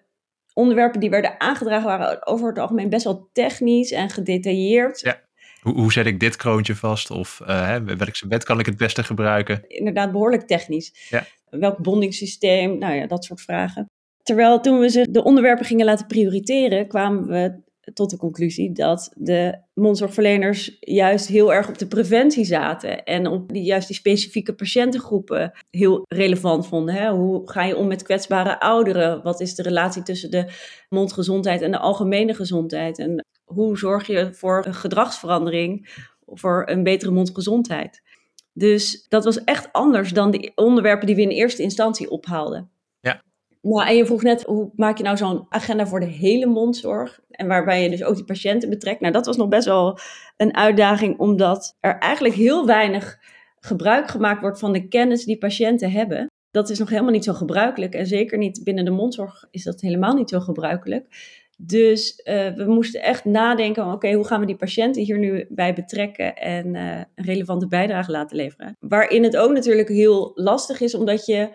onderwerpen 0.54 1.00
die 1.00 1.10
werden 1.10 1.40
aangedragen 1.40 1.86
waren 1.86 2.26
over 2.26 2.48
het 2.48 2.58
algemeen 2.58 2.88
best 2.88 3.04
wel 3.04 3.28
technisch 3.32 3.92
en 3.92 4.10
gedetailleerd. 4.10 5.00
Ja. 5.00 5.20
Hoe, 5.60 5.74
hoe 5.74 5.92
zet 5.92 6.06
ik 6.06 6.20
dit 6.20 6.36
kroontje 6.36 6.74
vast? 6.74 7.10
Of 7.10 7.40
hè, 7.44 7.84
welk 7.84 8.28
bed 8.28 8.44
kan 8.44 8.58
ik 8.58 8.66
het 8.66 8.76
beste 8.76 9.04
gebruiken? 9.04 9.64
Inderdaad, 9.66 10.12
behoorlijk 10.12 10.46
technisch. 10.46 11.08
Ja. 11.10 11.24
Welk 11.50 11.78
bondingssysteem? 11.78 12.78
Nou 12.78 12.94
ja, 12.94 13.06
dat 13.06 13.24
soort 13.24 13.40
vragen. 13.40 13.86
Terwijl 14.22 14.60
toen 14.60 14.78
we 14.78 14.90
ze 14.90 15.10
de 15.10 15.24
onderwerpen 15.24 15.64
gingen 15.64 15.86
laten 15.86 16.06
prioriteren, 16.06 16.88
kwamen 16.88 17.26
we 17.26 17.60
tot 17.94 18.10
de 18.10 18.16
conclusie 18.16 18.72
dat 18.72 19.12
de 19.16 19.58
mondzorgverleners 19.74 20.76
juist 20.80 21.26
heel 21.26 21.52
erg 21.52 21.68
op 21.68 21.78
de 21.78 21.86
preventie 21.86 22.44
zaten 22.44 23.04
en 23.04 23.26
op 23.26 23.52
die, 23.52 23.62
juist 23.62 23.86
die 23.86 23.96
specifieke 23.96 24.54
patiëntengroepen 24.54 25.52
heel 25.70 26.04
relevant 26.08 26.66
vonden. 26.66 26.94
Hè? 26.94 27.10
Hoe 27.10 27.50
ga 27.50 27.64
je 27.64 27.76
om 27.76 27.86
met 27.86 28.02
kwetsbare 28.02 28.60
ouderen? 28.60 29.22
Wat 29.22 29.40
is 29.40 29.54
de 29.54 29.62
relatie 29.62 30.02
tussen 30.02 30.30
de 30.30 30.50
mondgezondheid 30.88 31.62
en 31.62 31.70
de 31.70 31.78
algemene 31.78 32.34
gezondheid? 32.34 32.98
En 32.98 33.24
hoe 33.44 33.78
zorg 33.78 34.06
je 34.06 34.34
voor 34.34 34.66
een 34.66 34.74
gedragsverandering, 34.74 35.88
voor 36.26 36.62
een 36.66 36.82
betere 36.82 37.10
mondgezondheid? 37.10 38.02
Dus 38.54 39.06
dat 39.08 39.24
was 39.24 39.44
echt 39.44 39.72
anders 39.72 40.10
dan 40.10 40.30
de 40.30 40.52
onderwerpen 40.54 41.06
die 41.06 41.16
we 41.16 41.22
in 41.22 41.28
eerste 41.28 41.62
instantie 41.62 42.10
ophaalden. 42.10 42.71
Nou, 43.62 43.86
en 43.86 43.96
je 43.96 44.06
vroeg 44.06 44.22
net, 44.22 44.42
hoe 44.42 44.70
maak 44.76 44.96
je 44.96 45.02
nou 45.02 45.16
zo'n 45.16 45.46
agenda 45.48 45.86
voor 45.86 46.00
de 46.00 46.06
hele 46.06 46.46
mondzorg? 46.46 47.20
En 47.30 47.46
waarbij 47.46 47.82
je 47.82 47.90
dus 47.90 48.04
ook 48.04 48.14
die 48.14 48.24
patiënten 48.24 48.68
betrekt. 48.68 49.00
Nou, 49.00 49.12
dat 49.12 49.26
was 49.26 49.36
nog 49.36 49.48
best 49.48 49.66
wel 49.66 49.98
een 50.36 50.56
uitdaging, 50.56 51.18
omdat 51.18 51.76
er 51.80 51.98
eigenlijk 51.98 52.34
heel 52.34 52.66
weinig 52.66 53.18
gebruik 53.60 54.08
gemaakt 54.08 54.40
wordt 54.40 54.58
van 54.58 54.72
de 54.72 54.88
kennis 54.88 55.24
die 55.24 55.38
patiënten 55.38 55.90
hebben. 55.90 56.26
Dat 56.50 56.70
is 56.70 56.78
nog 56.78 56.88
helemaal 56.88 57.12
niet 57.12 57.24
zo 57.24 57.32
gebruikelijk. 57.32 57.94
En 57.94 58.06
zeker 58.06 58.38
niet 58.38 58.64
binnen 58.64 58.84
de 58.84 58.90
mondzorg 58.90 59.44
is 59.50 59.64
dat 59.64 59.80
helemaal 59.80 60.14
niet 60.14 60.28
zo 60.28 60.40
gebruikelijk. 60.40 61.06
Dus 61.56 62.20
uh, 62.24 62.48
we 62.54 62.64
moesten 62.66 63.02
echt 63.02 63.24
nadenken: 63.24 63.92
oké, 63.92 64.12
hoe 64.12 64.26
gaan 64.26 64.40
we 64.40 64.46
die 64.46 64.56
patiënten 64.56 65.02
hier 65.02 65.18
nu 65.18 65.46
bij 65.48 65.74
betrekken 65.74 66.36
en 66.36 66.74
uh, 66.74 66.96
een 67.14 67.24
relevante 67.24 67.66
bijdrage 67.66 68.10
laten 68.10 68.36
leveren? 68.36 68.76
Waarin 68.80 69.22
het 69.22 69.36
ook 69.36 69.52
natuurlijk 69.52 69.88
heel 69.88 70.32
lastig 70.34 70.80
is, 70.80 70.94
omdat 70.94 71.26
je 71.26 71.48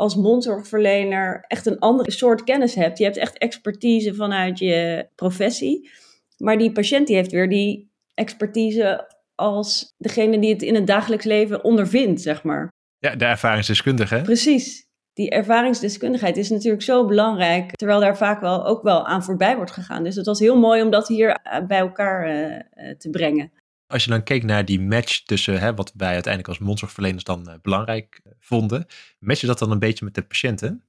als 0.00 0.16
mondzorgverlener 0.16 1.44
echt 1.46 1.66
een 1.66 1.78
andere 1.78 2.10
soort 2.10 2.44
kennis 2.44 2.74
hebt. 2.74 2.98
Je 2.98 3.04
hebt 3.04 3.16
echt 3.16 3.38
expertise 3.38 4.14
vanuit 4.14 4.58
je 4.58 5.06
professie. 5.14 5.90
Maar 6.36 6.58
die 6.58 6.72
patiënt 6.72 7.06
die 7.06 7.16
heeft 7.16 7.30
weer 7.30 7.48
die 7.48 7.90
expertise 8.14 9.14
als 9.34 9.94
degene 9.98 10.38
die 10.38 10.52
het 10.52 10.62
in 10.62 10.74
het 10.74 10.86
dagelijks 10.86 11.24
leven 11.24 11.64
ondervindt, 11.64 12.20
zeg 12.20 12.42
maar. 12.42 12.68
Ja, 12.98 13.16
de 13.16 13.24
ervaringsdeskundige. 13.24 14.20
Precies. 14.22 14.88
Die 15.12 15.30
ervaringsdeskundigheid 15.30 16.36
is 16.36 16.50
natuurlijk 16.50 16.82
zo 16.82 17.06
belangrijk, 17.06 17.76
terwijl 17.76 18.00
daar 18.00 18.16
vaak 18.16 18.40
wel 18.40 18.66
ook 18.66 18.82
wel 18.82 19.06
aan 19.06 19.24
voorbij 19.24 19.56
wordt 19.56 19.70
gegaan. 19.70 20.04
Dus 20.04 20.16
het 20.16 20.26
was 20.26 20.38
heel 20.38 20.58
mooi 20.58 20.82
om 20.82 20.90
dat 20.90 21.08
hier 21.08 21.30
eh, 21.30 21.66
bij 21.66 21.78
elkaar 21.78 22.28
uh, 22.28 22.94
te 22.98 23.10
brengen. 23.10 23.52
Als 23.90 24.04
je 24.04 24.10
dan 24.10 24.22
keek 24.22 24.44
naar 24.44 24.64
die 24.64 24.80
match 24.80 25.22
tussen 25.22 25.60
hè, 25.60 25.74
wat 25.74 25.92
wij 25.96 26.12
uiteindelijk 26.12 26.48
als 26.48 26.58
mondzorgverleners 26.66 27.24
dan 27.24 27.44
uh, 27.48 27.54
belangrijk 27.62 28.20
uh, 28.24 28.32
vonden, 28.38 28.86
match 29.18 29.40
je 29.40 29.46
dat 29.46 29.58
dan 29.58 29.70
een 29.70 29.78
beetje 29.78 30.04
met 30.04 30.14
de 30.14 30.22
patiënten? 30.22 30.84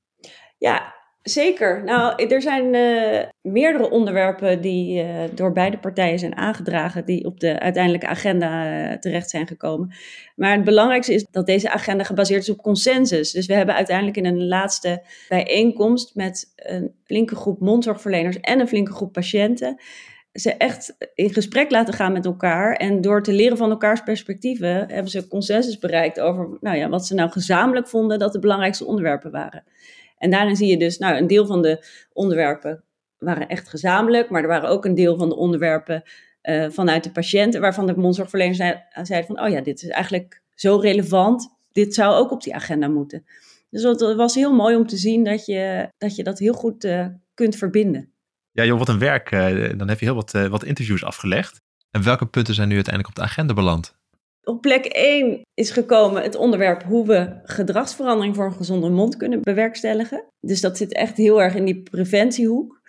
Ja, 0.58 0.94
zeker. 1.22 1.84
Nou, 1.84 2.26
er 2.26 2.42
zijn 2.42 2.74
uh, 2.74 3.24
meerdere 3.42 3.90
onderwerpen 3.90 4.62
die 4.62 5.04
door 5.34 5.52
beide 5.52 5.78
partijen 5.78 6.20
zijn 6.20 6.36
aangedragen, 6.36 7.06
die 7.06 7.26
op 7.26 7.40
de 7.40 7.60
uiteindelijke 7.60 8.08
agenda 8.08 8.98
terecht 9.00 9.30
zijn 9.30 9.48
gekomen. 9.48 9.94
Maar 10.36 10.52
het 10.52 10.64
belangrijkste 10.64 11.14
is 11.14 11.26
dat 11.32 11.46
deze 11.46 11.72
agenda 11.72 12.04
gebaseerd 12.04 12.42
is 12.42 12.50
op 12.50 12.62
consensus. 12.62 13.32
Dus 13.32 13.46
we 13.46 13.54
hebben 13.54 13.76
uiteindelijk 13.76 14.18
in 14.18 14.26
een 14.26 14.48
laatste 14.48 15.04
bijeenkomst 15.30 16.16
met 16.16 16.54
een 16.56 16.94
flinke 17.04 17.36
groep 17.36 17.60
mondzorgverleners 17.60 18.40
en 18.40 18.60
een 18.60 18.68
flinke 18.68 18.94
groep 18.94 19.14
patiënten 19.14 19.82
ze 20.34 20.54
echt 20.54 20.96
in 21.16 21.34
gesprek 21.34 21.72
laten 21.72 21.94
gaan 21.94 22.12
met 22.12 22.26
elkaar. 22.26 22.76
En 22.76 23.02
door 23.02 23.24
te 23.24 23.34
leren 23.34 23.58
van 23.58 23.70
elkaars 23.70 24.02
perspectieven 24.04 24.76
hebben 24.76 25.08
ze 25.08 25.28
consensus 25.28 25.78
bereikt 25.78 26.20
over 26.20 26.58
nou 26.60 26.78
ja, 26.78 26.90
wat 26.90 27.08
ze 27.08 27.14
nou 27.14 27.30
gezamenlijk 27.30 27.88
vonden 27.88 28.20
dat 28.20 28.34
de 28.34 28.40
belangrijkste 28.40 28.86
onderwerpen 28.86 29.32
waren. 29.32 29.64
En 30.18 30.30
daarin 30.30 30.56
zie 30.56 30.68
je 30.68 30.78
dus, 30.78 30.98
nou, 30.98 31.18
een 31.18 31.28
deel 31.28 31.46
van 31.46 31.62
de 31.62 31.86
onderwerpen 32.14 32.84
waren 33.18 33.48
echt 33.48 33.70
gezamenlijk, 33.70 34.30
maar 34.30 34.42
er 34.42 34.48
waren 34.48 34.70
ook 34.70 34.86
een 34.86 34.96
deel 34.96 35.18
van 35.18 35.30
de 35.30 35.36
onderwerpen 35.36 36.04
uh, 36.44 36.70
vanuit 36.70 37.04
de 37.04 37.12
patiënten, 37.12 37.62
waarvan 37.62 37.88
de 37.88 37.98
mondzorgverlener 37.98 38.84
zei, 39.04 39.24
van, 39.26 39.42
oh 39.42 39.50
ja, 39.50 39.62
dit 39.62 39.84
is 39.84 39.90
eigenlijk 39.90 40.42
zo 40.56 40.78
relevant 40.78 41.60
dit 41.72 41.94
zou 41.94 42.16
ook 42.16 42.32
op 42.32 42.44
die 42.44 42.56
agenda 42.56 42.88
moeten. 42.88 43.26
Dus 43.70 43.84
het 43.84 44.02
was 44.16 44.36
heel 44.36 44.54
mooi 44.54 44.76
om 44.76 44.88
te 44.88 44.98
zien 44.98 45.24
dat 45.24 45.46
je 45.46 45.90
dat, 45.98 46.16
je 46.16 46.24
dat 46.24 46.40
heel 46.40 46.54
goed 46.54 46.86
uh, 46.86 47.06
kunt 47.34 47.56
verbinden. 47.56 48.11
Ja, 48.52 48.66
joh, 48.66 48.78
wat 48.78 48.90
een 48.90 49.00
werk. 49.00 49.32
Uh, 49.32 49.70
dan 49.78 49.90
heb 49.90 50.00
je 50.00 50.06
heel 50.06 50.16
wat, 50.16 50.34
uh, 50.34 50.48
wat 50.48 50.64
interviews 50.64 51.04
afgelegd. 51.04 51.62
En 51.92 52.04
welke 52.04 52.26
punten 52.26 52.54
zijn 52.54 52.68
nu 52.68 52.76
uiteindelijk 52.76 53.18
op 53.18 53.24
de 53.24 53.30
agenda 53.30 53.54
beland? 53.54 54.00
Op 54.44 54.62
plek 54.62 54.86
1 54.86 55.42
is 55.54 55.72
gekomen 55.72 56.24
het 56.24 56.36
onderwerp 56.36 56.84
hoe 56.84 57.08
we 57.08 57.40
gedragsverandering 57.44 58.36
voor 58.36 58.46
een 58.46 58.54
gezonde 58.54 58.90
mond 58.90 59.18
kunnen 59.18 59.42
bewerkstelligen. 59.42 60.26
Dus 60.40 60.62
dat 60.62 60.78
zit 60.78 60.94
echt 60.94 61.18
heel 61.18 61.42
erg 61.42 61.56
in 61.56 61.66
die 61.66 61.82
preventiehoek. 61.82 62.82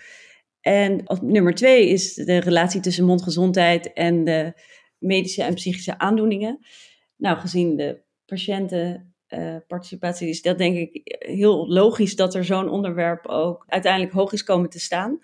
En 0.60 1.08
op 1.08 1.22
nummer 1.22 1.54
2 1.54 1.88
is 1.88 2.14
de 2.14 2.38
relatie 2.38 2.80
tussen 2.80 3.04
mondgezondheid 3.04 3.92
en 3.92 4.24
de 4.24 4.52
medische 4.98 5.42
en 5.42 5.54
psychische 5.54 5.98
aandoeningen. 5.98 6.58
Nou, 7.16 7.38
gezien 7.38 7.76
de 7.76 8.02
patiëntenparticipatie 8.24 10.26
uh, 10.26 10.32
is 10.32 10.42
dat 10.42 10.58
denk 10.58 10.76
ik 10.76 11.00
heel 11.18 11.68
logisch 11.68 12.16
dat 12.16 12.34
er 12.34 12.44
zo'n 12.44 12.68
onderwerp 12.68 13.26
ook 13.26 13.64
uiteindelijk 13.66 14.12
hoog 14.12 14.32
is 14.32 14.44
komen 14.44 14.70
te 14.70 14.80
staan. 14.80 15.18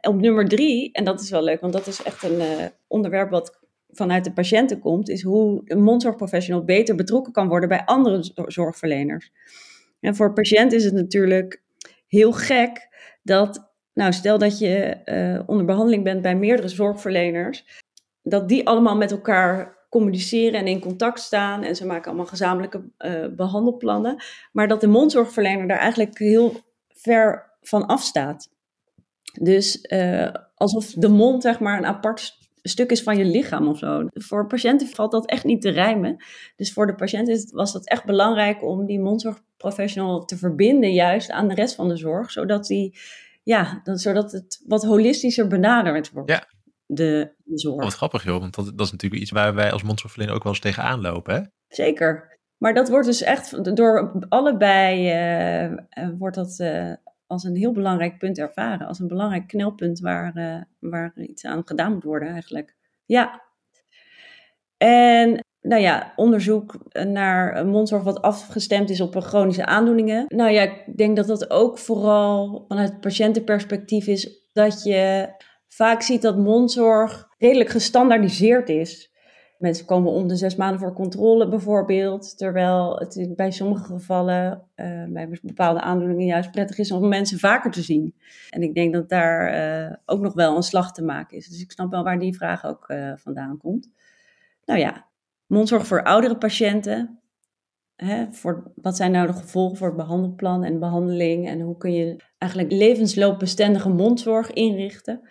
Op 0.00 0.20
nummer 0.20 0.48
drie, 0.48 0.92
en 0.92 1.04
dat 1.04 1.20
is 1.20 1.30
wel 1.30 1.42
leuk, 1.42 1.60
want 1.60 1.72
dat 1.72 1.86
is 1.86 2.02
echt 2.02 2.22
een 2.22 2.40
uh, 2.40 2.64
onderwerp 2.86 3.30
wat 3.30 3.58
vanuit 3.90 4.24
de 4.24 4.32
patiënten 4.32 4.78
komt, 4.78 5.08
is 5.08 5.22
hoe 5.22 5.62
een 5.64 5.82
mondzorgprofessional 5.82 6.64
beter 6.64 6.94
betrokken 6.94 7.32
kan 7.32 7.48
worden 7.48 7.68
bij 7.68 7.84
andere 7.84 8.32
zorgverleners. 8.46 9.32
En 10.00 10.16
voor 10.16 10.32
patiënt 10.32 10.72
is 10.72 10.84
het 10.84 10.94
natuurlijk 10.94 11.62
heel 12.06 12.32
gek 12.32 12.88
dat, 13.22 13.72
nou 13.94 14.12
stel 14.12 14.38
dat 14.38 14.58
je 14.58 14.96
uh, 15.04 15.42
onder 15.46 15.64
behandeling 15.64 16.04
bent 16.04 16.22
bij 16.22 16.36
meerdere 16.36 16.68
zorgverleners, 16.68 17.82
dat 18.22 18.48
die 18.48 18.66
allemaal 18.66 18.96
met 18.96 19.10
elkaar 19.10 19.78
communiceren 19.88 20.60
en 20.60 20.66
in 20.66 20.80
contact 20.80 21.20
staan 21.20 21.62
en 21.62 21.76
ze 21.76 21.86
maken 21.86 22.06
allemaal 22.06 22.26
gezamenlijke 22.26 22.82
uh, 22.98 23.26
behandelplannen, 23.36 24.22
maar 24.52 24.68
dat 24.68 24.80
de 24.80 24.86
mondzorgverlener 24.86 25.68
daar 25.68 25.78
eigenlijk 25.78 26.18
heel 26.18 26.60
ver 26.88 27.50
van 27.62 27.86
afstaat. 27.86 28.48
Dus 29.32 29.78
uh, 29.92 30.28
alsof 30.54 30.86
de 30.86 31.08
mond 31.08 31.42
zeg 31.42 31.60
maar 31.60 31.78
een 31.78 31.86
apart 31.86 32.38
stuk 32.62 32.90
is 32.90 33.02
van 33.02 33.16
je 33.16 33.24
lichaam 33.24 33.68
of 33.68 33.78
zo. 33.78 34.06
Voor 34.12 34.46
patiënten 34.46 34.86
valt 34.86 35.12
dat 35.12 35.26
echt 35.26 35.44
niet 35.44 35.62
te 35.62 35.70
rijmen. 35.70 36.24
Dus 36.56 36.72
voor 36.72 36.86
de 36.86 36.94
patiënt 36.94 37.50
was 37.50 37.72
dat 37.72 37.88
echt 37.88 38.04
belangrijk 38.04 38.62
om 38.62 38.86
die 38.86 39.00
mondzorgprofessional 39.00 40.24
te 40.24 40.36
verbinden 40.36 40.92
juist 40.92 41.30
aan 41.30 41.48
de 41.48 41.54
rest 41.54 41.74
van 41.74 41.88
de 41.88 41.96
zorg, 41.96 42.30
zodat, 42.30 42.66
die, 42.66 42.98
ja, 43.42 43.80
zodat 43.84 44.32
het 44.32 44.62
wat 44.66 44.84
holistischer 44.84 45.46
benaderd 45.46 46.10
wordt. 46.10 46.30
Ja. 46.30 46.46
De, 46.86 47.32
de 47.44 47.58
zorg. 47.58 47.76
Oh, 47.76 47.82
wat 47.82 47.94
grappig 47.94 48.24
joh, 48.24 48.40
want 48.40 48.54
dat, 48.54 48.64
dat 48.64 48.86
is 48.86 48.92
natuurlijk 48.92 49.22
iets 49.22 49.30
waar 49.30 49.54
wij 49.54 49.72
als 49.72 49.82
mondzorgverlener 49.82 50.36
ook 50.36 50.42
wel 50.42 50.52
eens 50.52 50.62
tegenaan 50.62 51.00
lopen. 51.00 51.34
Hè? 51.34 51.40
Zeker. 51.68 52.38
Maar 52.56 52.74
dat 52.74 52.88
wordt 52.88 53.06
dus 53.06 53.22
echt 53.22 53.76
door 53.76 54.24
allebei 54.28 55.12
uh, 55.64 56.08
wordt 56.18 56.36
dat 56.36 56.58
uh, 56.58 56.92
als 57.30 57.44
een 57.44 57.56
heel 57.56 57.72
belangrijk 57.72 58.18
punt 58.18 58.38
ervaren. 58.38 58.86
Als 58.86 58.98
een 58.98 59.08
belangrijk 59.08 59.46
knelpunt 59.46 60.00
waar, 60.00 60.36
uh, 60.36 60.62
waar 60.78 61.12
iets 61.16 61.44
aan 61.44 61.62
gedaan 61.64 61.92
moet 61.92 62.04
worden 62.04 62.28
eigenlijk. 62.28 62.76
Ja. 63.06 63.42
En 64.76 65.44
nou 65.60 65.82
ja, 65.82 66.12
onderzoek 66.16 66.78
naar 66.92 67.66
mondzorg 67.66 68.02
wat 68.02 68.22
afgestemd 68.22 68.90
is 68.90 69.00
op 69.00 69.16
chronische 69.16 69.66
aandoeningen. 69.66 70.24
Nou 70.28 70.50
ja, 70.50 70.62
ik 70.62 70.96
denk 70.96 71.16
dat 71.16 71.26
dat 71.26 71.50
ook 71.50 71.78
vooral 71.78 72.64
vanuit 72.68 73.00
patiëntenperspectief 73.00 74.06
is 74.06 74.48
dat 74.52 74.82
je 74.82 75.28
vaak 75.68 76.02
ziet 76.02 76.22
dat 76.22 76.36
mondzorg 76.36 77.28
redelijk 77.38 77.70
gestandaardiseerd 77.70 78.68
is. 78.68 79.09
Mensen 79.60 79.86
komen 79.86 80.12
om 80.12 80.28
de 80.28 80.36
zes 80.36 80.56
maanden 80.56 80.80
voor 80.80 80.92
controle 80.92 81.48
bijvoorbeeld. 81.48 82.38
Terwijl 82.38 82.96
het 82.98 83.34
bij 83.36 83.50
sommige 83.50 83.84
gevallen, 83.84 84.62
uh, 84.76 85.04
bij 85.08 85.38
bepaalde 85.42 85.80
aandoeningen, 85.80 86.26
juist 86.26 86.50
prettig 86.50 86.78
is 86.78 86.90
om 86.90 87.08
mensen 87.08 87.38
vaker 87.38 87.70
te 87.70 87.82
zien. 87.82 88.14
En 88.50 88.62
ik 88.62 88.74
denk 88.74 88.92
dat 88.92 89.08
daar 89.08 89.54
uh, 89.88 89.96
ook 90.04 90.20
nog 90.20 90.34
wel 90.34 90.56
een 90.56 90.62
slag 90.62 90.92
te 90.92 91.02
maken 91.02 91.36
is. 91.36 91.48
Dus 91.48 91.62
ik 91.62 91.70
snap 91.70 91.90
wel 91.90 92.04
waar 92.04 92.18
die 92.18 92.36
vraag 92.36 92.64
ook 92.66 92.88
uh, 92.88 93.12
vandaan 93.16 93.58
komt. 93.58 93.90
Nou 94.64 94.80
ja, 94.80 95.06
mondzorg 95.46 95.86
voor 95.86 96.02
oudere 96.02 96.38
patiënten. 96.38 97.20
Hè, 97.96 98.32
voor, 98.32 98.72
wat 98.74 98.96
zijn 98.96 99.10
nou 99.10 99.26
de 99.26 99.32
gevolgen 99.32 99.76
voor 99.76 99.86
het 99.86 99.96
behandelplan 99.96 100.64
en 100.64 100.78
behandeling? 100.78 101.48
En 101.48 101.60
hoe 101.60 101.76
kun 101.76 101.92
je 101.92 102.16
eigenlijk 102.38 102.72
levensloopbestendige 102.72 103.88
mondzorg 103.88 104.52
inrichten? 104.52 105.28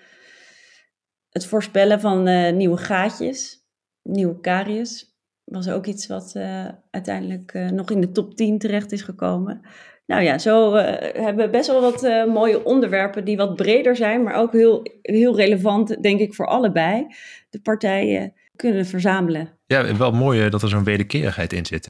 Het 1.30 1.46
voorspellen 1.46 2.00
van 2.00 2.24
nieuwe 2.58 2.78
gaatjes 2.78 3.60
nieuwe 4.04 4.40
karies. 4.40 5.18
Was 5.44 5.70
ook 5.70 5.86
iets 5.86 6.08
wat 6.08 6.34
uh, 6.38 6.66
uiteindelijk 6.92 7.54
uh, 7.54 7.70
nog 7.70 7.92
in 7.92 8.02
de 8.02 8.12
top 8.12 8.36
10 8.36 8.60
terecht 8.60 8.92
is 8.92 9.02
gekomen. 9.02 9.62
Nou 10.06 10.22
ja, 10.22 10.38
zo 10.38 10.76
uh, 10.76 10.84
hebben 11.00 11.46
we 11.46 11.50
best 11.50 11.68
wel 11.68 11.82
wat 11.82 12.28
mooie 12.28 12.66
onderwerpen 12.66 13.26
die 13.26 13.38
wat 13.38 13.56
breder 13.56 13.96
zijn, 13.96 14.24
maar 14.24 14.36
ook 14.36 14.52
heel, 14.52 15.00
heel 15.02 15.36
relevant, 15.36 16.04
denk 16.04 16.20
ik, 16.20 16.34
voor 16.34 16.48
allebei. 16.48 17.08
De 17.50 17.62
partijen 17.62 18.34
kunnen 18.56 18.86
verzamelen. 18.86 19.58
Ja, 19.66 19.96
wel 19.98 20.12
mooi 20.12 20.50
dat 20.50 20.62
er 20.62 20.70
zo'n 20.70 20.84
wederkerigheid 20.84 21.54
in 21.54 21.66
zit. 21.66 21.90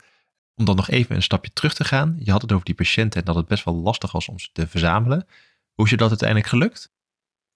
Om 0.56 0.66
dan 0.66 0.76
nog 0.76 0.90
even 0.90 1.16
een 1.16 1.22
stapje 1.22 1.52
terug 1.54 1.74
te 1.74 1.84
gaan. 1.84 2.16
Je 2.20 2.32
had 2.32 2.42
het 2.42 2.52
over 2.52 2.66
die 2.66 2.76
patiënten 2.76 3.20
en 3.20 3.26
dat 3.26 3.36
het 3.36 3.48
best 3.48 3.64
wel 3.64 3.76
lastig 3.76 4.12
was 4.12 4.28
om 4.28 4.40
ze 4.40 4.50
te 4.54 4.68
verzamelen. 4.68 5.26
Hoe 5.74 5.86
is 5.86 5.92
je 5.92 5.98
dat 5.98 6.10
uiteindelijk 6.10 6.50
gelukt? 6.50 6.92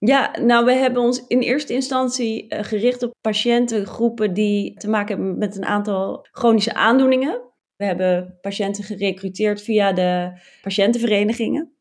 Ja, 0.06 0.38
nou, 0.40 0.64
we 0.64 0.72
hebben 0.72 1.02
ons 1.02 1.26
in 1.26 1.40
eerste 1.40 1.72
instantie 1.72 2.46
uh, 2.48 2.62
gericht 2.62 3.02
op 3.02 3.14
patiëntengroepen 3.20 4.34
die 4.34 4.74
te 4.74 4.88
maken 4.88 5.16
hebben 5.16 5.38
met 5.38 5.56
een 5.56 5.64
aantal 5.64 6.26
chronische 6.32 6.74
aandoeningen. 6.74 7.40
We 7.76 7.84
hebben 7.84 8.38
patiënten 8.40 8.84
gerecruiteerd 8.84 9.62
via 9.62 9.92
de 9.92 10.40
patiëntenverenigingen. 10.62 11.72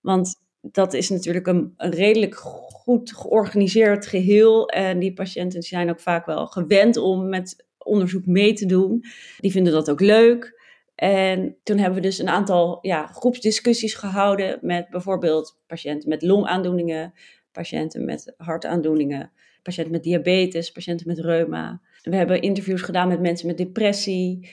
Want 0.00 0.34
dat 0.60 0.94
is 0.94 1.08
natuurlijk 1.08 1.46
een, 1.46 1.74
een, 1.76 1.90
redelijk 1.90 2.34
goed 2.34 3.12
georganiseerd 3.12 4.06
geheel. 4.06 4.68
En 4.68 4.98
die 4.98 5.12
patiënten 5.12 5.62
zijn 5.62 5.90
ook 5.90 6.00
vaak 6.00 6.26
wel 6.26 6.46
gewend 6.46 6.96
om 6.96 7.28
met 7.28 7.66
onderzoek 7.78 8.26
mee 8.26 8.52
te 8.52 8.66
doen. 8.66 9.04
Die 9.38 9.50
vinden 9.50 9.72
dat 9.72 9.90
ook 9.90 10.00
leuk. 10.00 10.54
En 10.96 11.56
toen 11.62 11.78
hebben 11.78 11.94
we 11.94 12.06
dus 12.06 12.18
een 12.18 12.28
aantal 12.28 12.78
ja, 12.82 13.06
groepsdiscussies 13.06 13.94
gehouden 13.94 14.58
met 14.62 14.88
bijvoorbeeld 14.88 15.58
patiënten 15.66 16.08
met 16.08 16.22
longaandoeningen, 16.22 17.12
patiënten 17.56 18.04
met 18.04 18.34
hartaandoeningen, 18.36 19.32
patiënten 19.62 19.92
met 19.92 20.02
diabetes, 20.02 20.72
patiënten 20.72 21.06
met 21.06 21.18
reuma. 21.18 21.80
We 22.02 22.16
hebben 22.16 22.40
interviews 22.42 22.82
gedaan 22.82 23.08
met 23.08 23.20
mensen 23.20 23.46
met 23.46 23.58
depressie. 23.58 24.50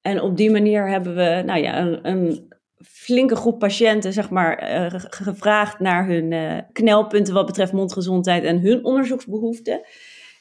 En 0.00 0.20
op 0.20 0.36
die 0.36 0.50
manier 0.50 0.88
hebben 0.88 1.14
we 1.14 1.42
nou 1.46 1.60
ja, 1.60 1.80
een, 1.80 2.08
een 2.08 2.52
flinke 2.86 3.36
groep 3.36 3.58
patiënten 3.58 4.12
zeg 4.12 4.30
maar, 4.30 4.84
uh, 4.84 5.00
gevraagd 5.08 5.78
naar 5.78 6.06
hun 6.06 6.30
uh, 6.30 6.58
knelpunten 6.72 7.34
wat 7.34 7.46
betreft 7.46 7.72
mondgezondheid 7.72 8.44
en 8.44 8.60
hun 8.60 8.84
onderzoeksbehoeften. 8.84 9.80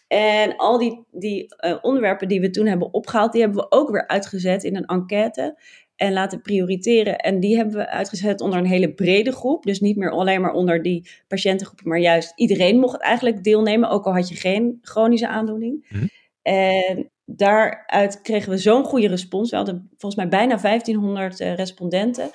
En 0.08 0.56
al 0.56 0.78
die, 0.78 1.06
die 1.12 1.56
uh, 1.66 1.78
onderwerpen 1.82 2.28
die 2.28 2.42
we 2.42 2.50
toen 2.50 2.66
hebben 2.66 2.94
opgehaald, 2.94 3.32
die 3.32 3.42
hebben 3.42 3.60
we 3.60 3.72
ook 3.72 3.90
weer 3.90 4.08
uitgezet 4.08 4.64
in 4.64 4.76
een 4.76 4.86
enquête 4.86 5.58
en 5.96 6.14
laten 6.14 6.42
prioriteren. 6.42 7.18
En 7.18 7.40
die 7.40 7.56
hebben 7.56 7.76
we 7.76 7.90
uitgezet 7.90 8.42
onder 8.42 8.60
een 8.60 8.66
hele 8.66 8.94
brede 8.94 9.32
groep. 9.32 9.64
Dus 9.64 9.80
niet 9.80 9.98
meer 9.98 10.12
alleen 10.12 10.42
maar 10.42 10.54
onder 10.54 10.82
die 10.82 11.10
patiëntengroep, 11.28 11.84
maar 11.84 12.00
juist 12.00 12.34
iedereen 12.36 12.80
mocht 12.80 13.02
eigenlijk 13.02 13.44
deelnemen, 13.44 13.90
ook 13.90 14.06
al 14.06 14.14
had 14.14 14.30
je 14.30 14.36
geen 14.36 14.80
chronische 14.82 15.28
aandoening. 15.28 15.86
Mm. 15.90 16.10
En 16.42 17.12
daaruit 17.26 18.22
kregen 18.22 18.50
we 18.50 18.58
zo'n 18.58 18.84
goede 18.84 19.08
respons. 19.08 19.50
We 19.50 19.56
hadden 19.56 19.90
volgens 19.98 20.16
mij 20.16 20.28
bijna 20.28 20.58
1500 20.58 21.40
uh, 21.40 21.56
respondenten 21.56 22.30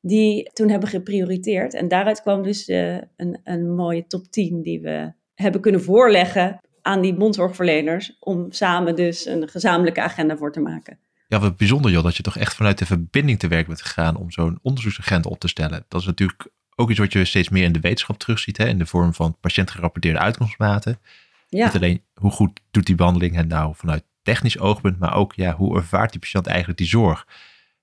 die 0.00 0.50
toen 0.52 0.68
hebben 0.68 0.88
geprioriteerd. 0.88 1.74
En 1.74 1.88
daaruit 1.88 2.22
kwam 2.22 2.42
dus 2.42 2.68
uh, 2.68 2.96
een, 3.16 3.40
een 3.44 3.74
mooie 3.74 4.06
top 4.06 4.24
10 4.30 4.62
die 4.62 4.80
we 4.80 5.12
hebben 5.34 5.60
kunnen 5.60 5.82
voorleggen 5.82 6.60
aan 6.82 7.00
die 7.00 7.14
mondzorgverleners 7.14 8.16
om 8.20 8.52
samen 8.52 8.96
dus 8.96 9.26
een 9.26 9.48
gezamenlijke 9.48 10.00
agenda 10.00 10.36
voor 10.36 10.52
te 10.52 10.60
maken. 10.60 10.98
Ja, 11.28 11.38
wat 11.38 11.56
bijzonder 11.56 11.90
joh, 11.90 12.02
dat 12.02 12.16
je 12.16 12.22
toch 12.22 12.36
echt 12.36 12.54
vanuit 12.54 12.78
de 12.78 12.86
verbinding 12.86 13.38
te 13.38 13.48
werk 13.48 13.66
bent 13.66 13.82
gegaan 13.82 14.16
om 14.16 14.30
zo'n 14.30 14.58
onderzoeksagenda 14.62 15.28
op 15.28 15.38
te 15.38 15.48
stellen. 15.48 15.84
Dat 15.88 16.00
is 16.00 16.06
natuurlijk 16.06 16.46
ook 16.76 16.90
iets 16.90 16.98
wat 16.98 17.12
je 17.12 17.24
steeds 17.24 17.48
meer 17.48 17.64
in 17.64 17.72
de 17.72 17.80
wetenschap 17.80 18.18
terugziet, 18.18 18.56
hè, 18.56 18.66
in 18.66 18.78
de 18.78 18.86
vorm 18.86 19.14
van 19.14 19.36
patiëntgerapporteerde 19.40 20.18
uitkomstmaten. 20.18 20.98
Ja. 21.48 21.64
Niet 21.64 21.74
alleen 21.74 22.02
hoe 22.14 22.30
goed 22.30 22.60
doet 22.70 22.86
die 22.86 22.94
behandeling 22.94 23.34
het 23.34 23.48
nou 23.48 23.74
vanuit 23.76 24.04
technisch 24.22 24.58
oogpunt, 24.58 24.98
maar 24.98 25.14
ook 25.14 25.32
ja, 25.34 25.54
hoe 25.54 25.76
ervaart 25.76 26.10
die 26.10 26.20
patiënt 26.20 26.46
eigenlijk 26.46 26.78
die 26.78 26.86
zorg. 26.86 27.26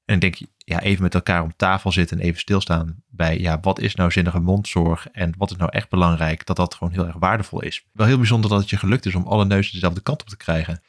En 0.06 0.16
ik 0.16 0.22
denk, 0.22 0.50
ja, 0.58 0.82
even 0.82 1.04
met 1.04 1.14
elkaar 1.14 1.44
om 1.44 1.56
tafel 1.56 1.92
zitten 1.92 2.20
en 2.20 2.26
even 2.26 2.40
stilstaan 2.40 3.04
bij, 3.08 3.40
ja, 3.40 3.60
wat 3.60 3.80
is 3.80 3.96
nou 3.96 4.12
zinnige 4.12 4.40
mondzorg 4.40 5.08
en 5.12 5.34
wat 5.38 5.52
is 5.52 5.58
nou 5.58 5.72
echt 5.72 5.90
belangrijk, 5.90 6.46
dat 6.46 6.56
dat 6.56 6.76
gewoon 6.76 6.94
heel 6.94 7.06
erg 7.06 7.16
waardevol 7.20 7.62
is. 7.62 7.86
Wel 7.92 8.08
heel 8.08 8.18
bijzonder 8.18 8.50
dat 8.50 8.60
het 8.60 8.70
je 8.70 8.78
gelukt 8.78 9.06
is 9.06 9.16
om 9.16 9.28
alle 9.28 9.46
neuzen 9.46 9.74
dezelfde 9.74 10.02
kant 10.02 10.22
op 10.22 10.30
te 10.30 10.38
krijgen. 10.38 10.82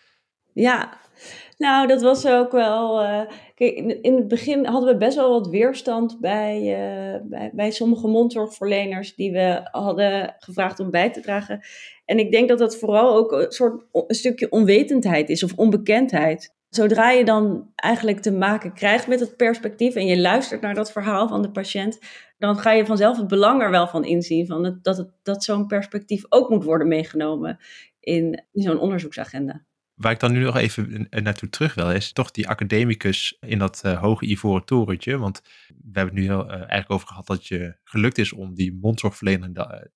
Ja, 0.54 0.98
nou, 1.62 1.86
dat 1.86 2.02
was 2.02 2.26
ook 2.26 2.52
wel. 2.52 3.02
Uh, 3.02 3.20
kijk, 3.54 3.76
in 4.02 4.14
het 4.14 4.28
begin 4.28 4.64
hadden 4.64 4.92
we 4.92 4.96
best 4.96 5.16
wel 5.16 5.30
wat 5.30 5.48
weerstand 5.48 6.20
bij, 6.20 6.60
uh, 7.24 7.48
bij, 7.52 7.70
sommige 7.70 8.06
mondzorgverleners 8.06 9.14
die 9.14 9.32
we 9.32 9.68
hadden 9.70 10.34
gevraagd 10.38 10.80
om 10.80 10.90
bij 10.90 11.10
te 11.10 11.20
dragen. 11.20 11.60
En 12.04 12.18
ik 12.18 12.30
denk 12.30 12.48
dat 12.48 12.58
dat 12.58 12.78
vooral 12.78 13.16
ook 13.16 13.32
een 13.32 13.52
soort 13.52 13.84
een 13.92 14.14
stukje 14.14 14.50
onwetendheid 14.50 15.28
is 15.28 15.42
of 15.42 15.52
onbekendheid. 15.56 16.54
Zodra 16.68 17.10
je 17.10 17.24
dan 17.24 17.70
eigenlijk 17.74 18.20
te 18.20 18.32
maken 18.32 18.72
krijgt 18.72 19.06
met 19.06 19.20
het 19.20 19.36
perspectief 19.36 19.94
en 19.94 20.06
je 20.06 20.20
luistert 20.20 20.60
naar 20.60 20.74
dat 20.74 20.92
verhaal 20.92 21.28
van 21.28 21.42
de 21.42 21.50
patiënt, 21.50 21.98
dan 22.38 22.56
ga 22.56 22.72
je 22.72 22.86
vanzelf 22.86 23.16
het 23.16 23.28
belang 23.28 23.62
er 23.62 23.70
wel 23.70 23.86
van 23.86 24.04
inzien 24.04 24.46
van 24.46 24.64
het, 24.64 24.84
dat, 24.84 25.10
dat 25.22 25.44
zo'n 25.44 25.66
perspectief 25.66 26.24
ook 26.28 26.48
moet 26.48 26.64
worden 26.64 26.88
meegenomen 26.88 27.58
in, 28.00 28.44
in 28.52 28.62
zo'n 28.62 28.78
onderzoeksagenda. 28.78 29.64
Waar 29.94 30.12
ik 30.12 30.20
dan 30.20 30.32
nu 30.32 30.42
nog 30.42 30.56
even 30.56 31.06
naartoe 31.10 31.48
terug 31.48 31.74
wil, 31.74 31.90
is 31.90 32.12
toch 32.12 32.30
die 32.30 32.48
academicus 32.48 33.36
in 33.40 33.58
dat 33.58 33.82
uh, 33.86 34.00
hoge 34.00 34.26
ivoren 34.26 34.64
torentje. 34.64 35.18
Want 35.18 35.42
we 35.68 35.98
hebben 35.98 36.14
het 36.14 36.14
nu 36.14 36.22
heel, 36.22 36.44
uh, 36.44 36.50
eigenlijk 36.50 36.90
over 36.90 37.06
gehad 37.06 37.26
dat 37.26 37.46
je 37.46 37.76
gelukt 37.84 38.18
is 38.18 38.32
om 38.32 38.54
die 38.54 38.78
mondzorgverlener 38.80 39.46
in 39.46 39.52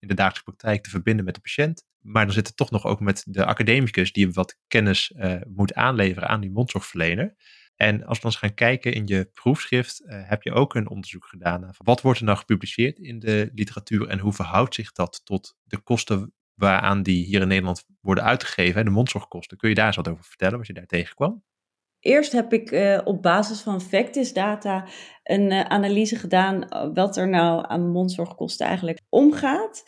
de, 0.09 0.15
dagelijkse 0.15 0.43
praktijk 0.43 0.83
te 0.83 0.91
verbinden 0.91 1.25
met 1.25 1.35
de 1.35 1.41
patiënt. 1.41 1.85
Maar 2.01 2.25
dan 2.25 2.35
zit 2.35 2.47
het 2.47 2.57
toch 2.57 2.71
nog 2.71 2.85
ook 2.85 3.01
met 3.01 3.25
de 3.27 3.45
academicus 3.45 4.13
die 4.13 4.33
wat 4.33 4.59
kennis 4.67 5.13
moet 5.49 5.75
aanleveren 5.75 6.29
aan 6.29 6.41
die 6.41 6.51
mondzorgverlener. 6.51 7.35
En 7.77 8.05
als 8.05 8.17
we 8.17 8.23
dan 8.23 8.31
eens 8.31 8.41
gaan 8.41 8.55
kijken 8.55 8.93
in 8.93 9.07
je 9.07 9.31
proefschrift, 9.33 10.03
heb 10.07 10.43
je 10.43 10.53
ook 10.53 10.75
een 10.75 10.89
onderzoek 10.89 11.27
gedaan 11.27 11.61
naar 11.61 11.75
wat 11.79 12.01
wordt 12.01 12.19
er 12.19 12.25
nou 12.25 12.39
gepubliceerd 12.39 12.99
in 12.99 13.19
de 13.19 13.51
literatuur 13.55 14.09
en 14.09 14.19
hoe 14.19 14.33
verhoudt 14.33 14.75
zich 14.75 14.93
dat 14.93 15.21
tot 15.25 15.57
de 15.65 15.79
kosten 15.79 16.35
waaraan 16.57 17.03
die 17.03 17.25
hier 17.25 17.41
in 17.41 17.49
Nederland 17.49 17.85
worden 18.01 18.25
uitgegeven, 18.25 18.85
de 18.85 18.91
mondzorgkosten. 18.91 19.57
Kun 19.57 19.69
je 19.69 19.75
daar 19.75 19.87
eens 19.87 19.97
wat 19.97 20.09
over 20.09 20.25
vertellen, 20.25 20.59
wat 20.59 20.67
je 20.67 20.73
daar 20.73 20.87
tegenkwam? 20.87 21.43
Eerst 22.01 22.33
heb 22.33 22.53
ik 22.53 22.71
uh, 22.71 23.01
op 23.05 23.23
basis 23.23 23.61
van 23.61 23.81
Factis 23.81 24.33
data 24.33 24.85
een 25.23 25.51
uh, 25.51 25.61
analyse 25.61 26.17
gedaan 26.17 26.69
eh, 26.69 26.89
wat 26.95 27.17
er 27.17 27.29
nou 27.29 27.65
aan 27.69 27.91
mondzorgkosten 27.91 28.67
eigenlijk 28.67 29.01
omgaat. 29.09 29.85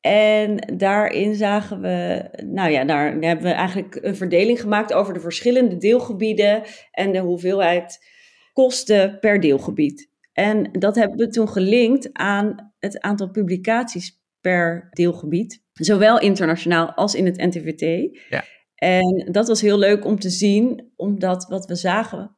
En 0.00 0.76
daarin 0.76 1.34
zagen 1.34 1.80
we, 1.80 2.28
nou 2.44 2.70
ja, 2.70 2.84
daar 2.84 3.12
hebben 3.12 3.44
we 3.44 3.50
eigenlijk 3.52 3.98
een 4.02 4.16
verdeling 4.16 4.60
gemaakt 4.60 4.92
over 4.92 5.14
de 5.14 5.20
verschillende 5.20 5.76
deelgebieden 5.76 6.62
en 6.90 7.12
de 7.12 7.18
hoeveelheid 7.18 8.06
kosten 8.52 9.18
per 9.18 9.40
deelgebied. 9.40 10.10
En 10.32 10.72
dat 10.72 10.94
hebben 10.94 11.18
we 11.18 11.28
toen 11.28 11.48
gelinkt 11.48 12.12
aan 12.12 12.72
het 12.78 13.00
aantal 13.00 13.30
publicaties 13.30 14.19
per 14.40 14.88
deelgebied. 14.90 15.62
Zowel 15.72 16.20
internationaal 16.20 16.92
als 16.92 17.14
in 17.14 17.26
het 17.26 17.36
NTVT. 17.36 17.80
Ja. 18.28 18.44
En 18.74 19.28
dat 19.32 19.48
was 19.48 19.60
heel 19.60 19.78
leuk 19.78 20.04
om 20.04 20.18
te 20.18 20.30
zien, 20.30 20.92
omdat 20.96 21.46
wat 21.48 21.66
we 21.66 21.74
zagen 21.74 22.36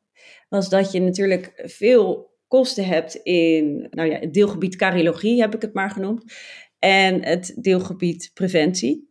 was 0.48 0.68
dat 0.68 0.92
je 0.92 1.00
natuurlijk 1.00 1.52
veel 1.64 2.30
kosten 2.48 2.86
hebt 2.86 3.14
in 3.14 3.86
nou 3.90 4.10
ja, 4.10 4.18
het 4.18 4.34
deelgebied 4.34 4.76
cardiologie, 4.76 5.40
heb 5.40 5.54
ik 5.54 5.62
het 5.62 5.74
maar 5.74 5.90
genoemd, 5.90 6.24
en 6.78 7.24
het 7.24 7.54
deelgebied 7.60 8.30
preventie. 8.34 9.10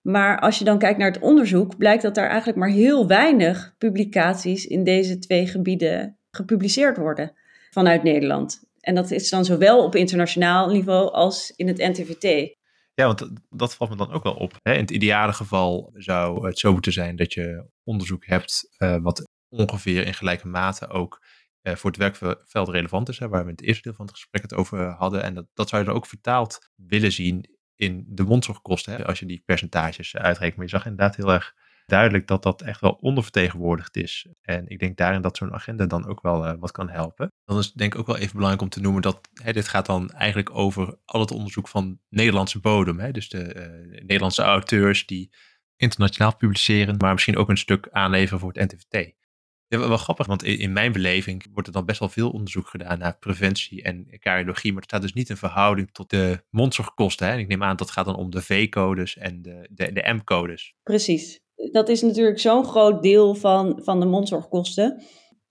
Maar 0.00 0.40
als 0.40 0.58
je 0.58 0.64
dan 0.64 0.78
kijkt 0.78 0.98
naar 0.98 1.12
het 1.12 1.22
onderzoek, 1.22 1.76
blijkt 1.76 2.02
dat 2.02 2.14
daar 2.14 2.28
eigenlijk 2.28 2.58
maar 2.58 2.68
heel 2.68 3.06
weinig 3.06 3.74
publicaties 3.78 4.66
in 4.66 4.84
deze 4.84 5.18
twee 5.18 5.46
gebieden 5.46 6.18
gepubliceerd 6.30 6.96
worden 6.96 7.32
vanuit 7.70 8.02
Nederland. 8.02 8.69
En 8.80 8.94
dat 8.94 9.10
is 9.10 9.30
dan 9.30 9.44
zowel 9.44 9.84
op 9.84 9.94
internationaal 9.94 10.70
niveau 10.70 11.12
als 11.12 11.50
in 11.50 11.68
het 11.68 11.76
NTVT. 11.76 12.58
Ja, 12.94 13.06
want 13.06 13.30
dat 13.48 13.74
valt 13.74 13.90
me 13.90 13.96
dan 13.96 14.12
ook 14.12 14.22
wel 14.22 14.34
op. 14.34 14.52
In 14.62 14.72
het 14.72 14.90
ideale 14.90 15.32
geval 15.32 15.90
zou 15.94 16.46
het 16.46 16.58
zo 16.58 16.72
moeten 16.72 16.92
zijn 16.92 17.16
dat 17.16 17.32
je 17.32 17.70
onderzoek 17.84 18.26
hebt 18.26 18.74
uh, 18.78 18.96
wat 19.02 19.28
ongeveer 19.48 20.06
in 20.06 20.14
gelijke 20.14 20.48
mate 20.48 20.88
ook 20.88 21.24
uh, 21.62 21.74
voor 21.74 21.90
het 21.90 21.98
werkveld 21.98 22.68
relevant 22.68 23.08
is. 23.08 23.18
Hè, 23.18 23.28
waar 23.28 23.42
we 23.44 23.50
in 23.50 23.56
het 23.56 23.66
eerste 23.66 23.82
deel 23.82 23.94
van 23.94 24.06
het 24.06 24.14
gesprek 24.14 24.42
het 24.42 24.54
over 24.54 24.90
hadden. 24.90 25.22
En 25.22 25.34
dat, 25.34 25.46
dat 25.54 25.68
zou 25.68 25.82
je 25.82 25.88
dan 25.88 25.96
ook 25.96 26.06
vertaald 26.06 26.58
willen 26.74 27.12
zien 27.12 27.58
in 27.74 28.04
de 28.08 28.22
mondzorgkosten. 28.22 28.92
Hè, 28.92 29.06
als 29.06 29.18
je 29.18 29.26
die 29.26 29.42
percentages 29.44 30.16
uitrekent. 30.16 30.56
Maar 30.56 30.64
je 30.64 30.70
zag 30.70 30.86
inderdaad 30.86 31.16
heel 31.16 31.32
erg 31.32 31.54
duidelijk 31.90 32.26
dat 32.26 32.42
dat 32.42 32.62
echt 32.62 32.80
wel 32.80 32.98
ondervertegenwoordigd 33.00 33.96
is. 33.96 34.26
En 34.42 34.68
ik 34.68 34.78
denk 34.78 34.96
daarin 34.96 35.20
dat 35.20 35.36
zo'n 35.36 35.52
agenda 35.52 35.86
dan 35.86 36.06
ook 36.06 36.22
wel 36.22 36.46
uh, 36.46 36.52
wat 36.58 36.72
kan 36.72 36.88
helpen. 36.88 37.32
Dan 37.44 37.58
is 37.58 37.66
het 37.66 37.76
denk 37.76 37.94
ik 37.94 38.00
ook 38.00 38.06
wel 38.06 38.16
even 38.16 38.32
belangrijk 38.32 38.62
om 38.62 38.68
te 38.68 38.80
noemen 38.80 39.02
dat 39.02 39.28
hè, 39.42 39.52
dit 39.52 39.68
gaat 39.68 39.86
dan 39.86 40.10
eigenlijk 40.10 40.50
over 40.54 40.98
al 41.04 41.20
het 41.20 41.30
onderzoek 41.30 41.68
van 41.68 41.98
Nederlandse 42.08 42.60
bodem. 42.60 42.98
Hè? 42.98 43.10
Dus 43.10 43.28
de 43.28 43.54
uh, 43.54 44.00
Nederlandse 44.00 44.42
auteurs 44.42 45.06
die 45.06 45.30
internationaal 45.76 46.36
publiceren, 46.36 46.96
maar 46.96 47.12
misschien 47.12 47.36
ook 47.36 47.48
een 47.48 47.56
stuk 47.56 47.88
aanleveren 47.90 48.40
voor 48.40 48.52
het 48.52 48.72
NTVT. 48.72 49.18
Ja, 49.66 49.78
wel 49.78 49.96
grappig, 49.96 50.26
want 50.26 50.42
in, 50.42 50.72
mijn 50.72 50.92
beleving 50.92 51.46
wordt 51.52 51.68
er 51.68 51.74
dan 51.74 51.84
best 51.84 51.98
wel 51.98 52.08
veel 52.08 52.30
onderzoek 52.30 52.68
gedaan 52.68 52.98
naar 52.98 53.18
preventie 53.18 53.82
en 53.82 54.18
cardiologie, 54.18 54.72
maar 54.72 54.80
het 54.80 54.90
staat 54.90 55.02
dus 55.02 55.12
niet 55.12 55.28
in 55.28 55.36
verhouding 55.36 55.90
tot 55.92 56.10
de 56.10 56.44
mondzorgkosten. 56.50 57.26
Hè? 57.26 57.32
En 57.32 57.38
ik 57.38 57.48
neem 57.48 57.62
aan 57.62 57.76
dat 57.76 57.86
het 57.86 57.90
gaat 57.90 58.04
dan 58.04 58.16
om 58.16 58.30
de 58.30 58.42
V-codes 58.42 59.16
en 59.16 59.42
de, 59.42 59.68
de, 59.70 59.92
de 59.92 60.12
M-codes. 60.12 60.74
Precies 60.82 61.40
dat 61.72 61.88
is 61.88 62.02
natuurlijk 62.02 62.38
zo'n 62.38 62.64
groot 62.64 63.02
deel 63.02 63.34
van, 63.34 63.80
van 63.82 64.00
de 64.00 64.06
mondzorgkosten. 64.06 65.02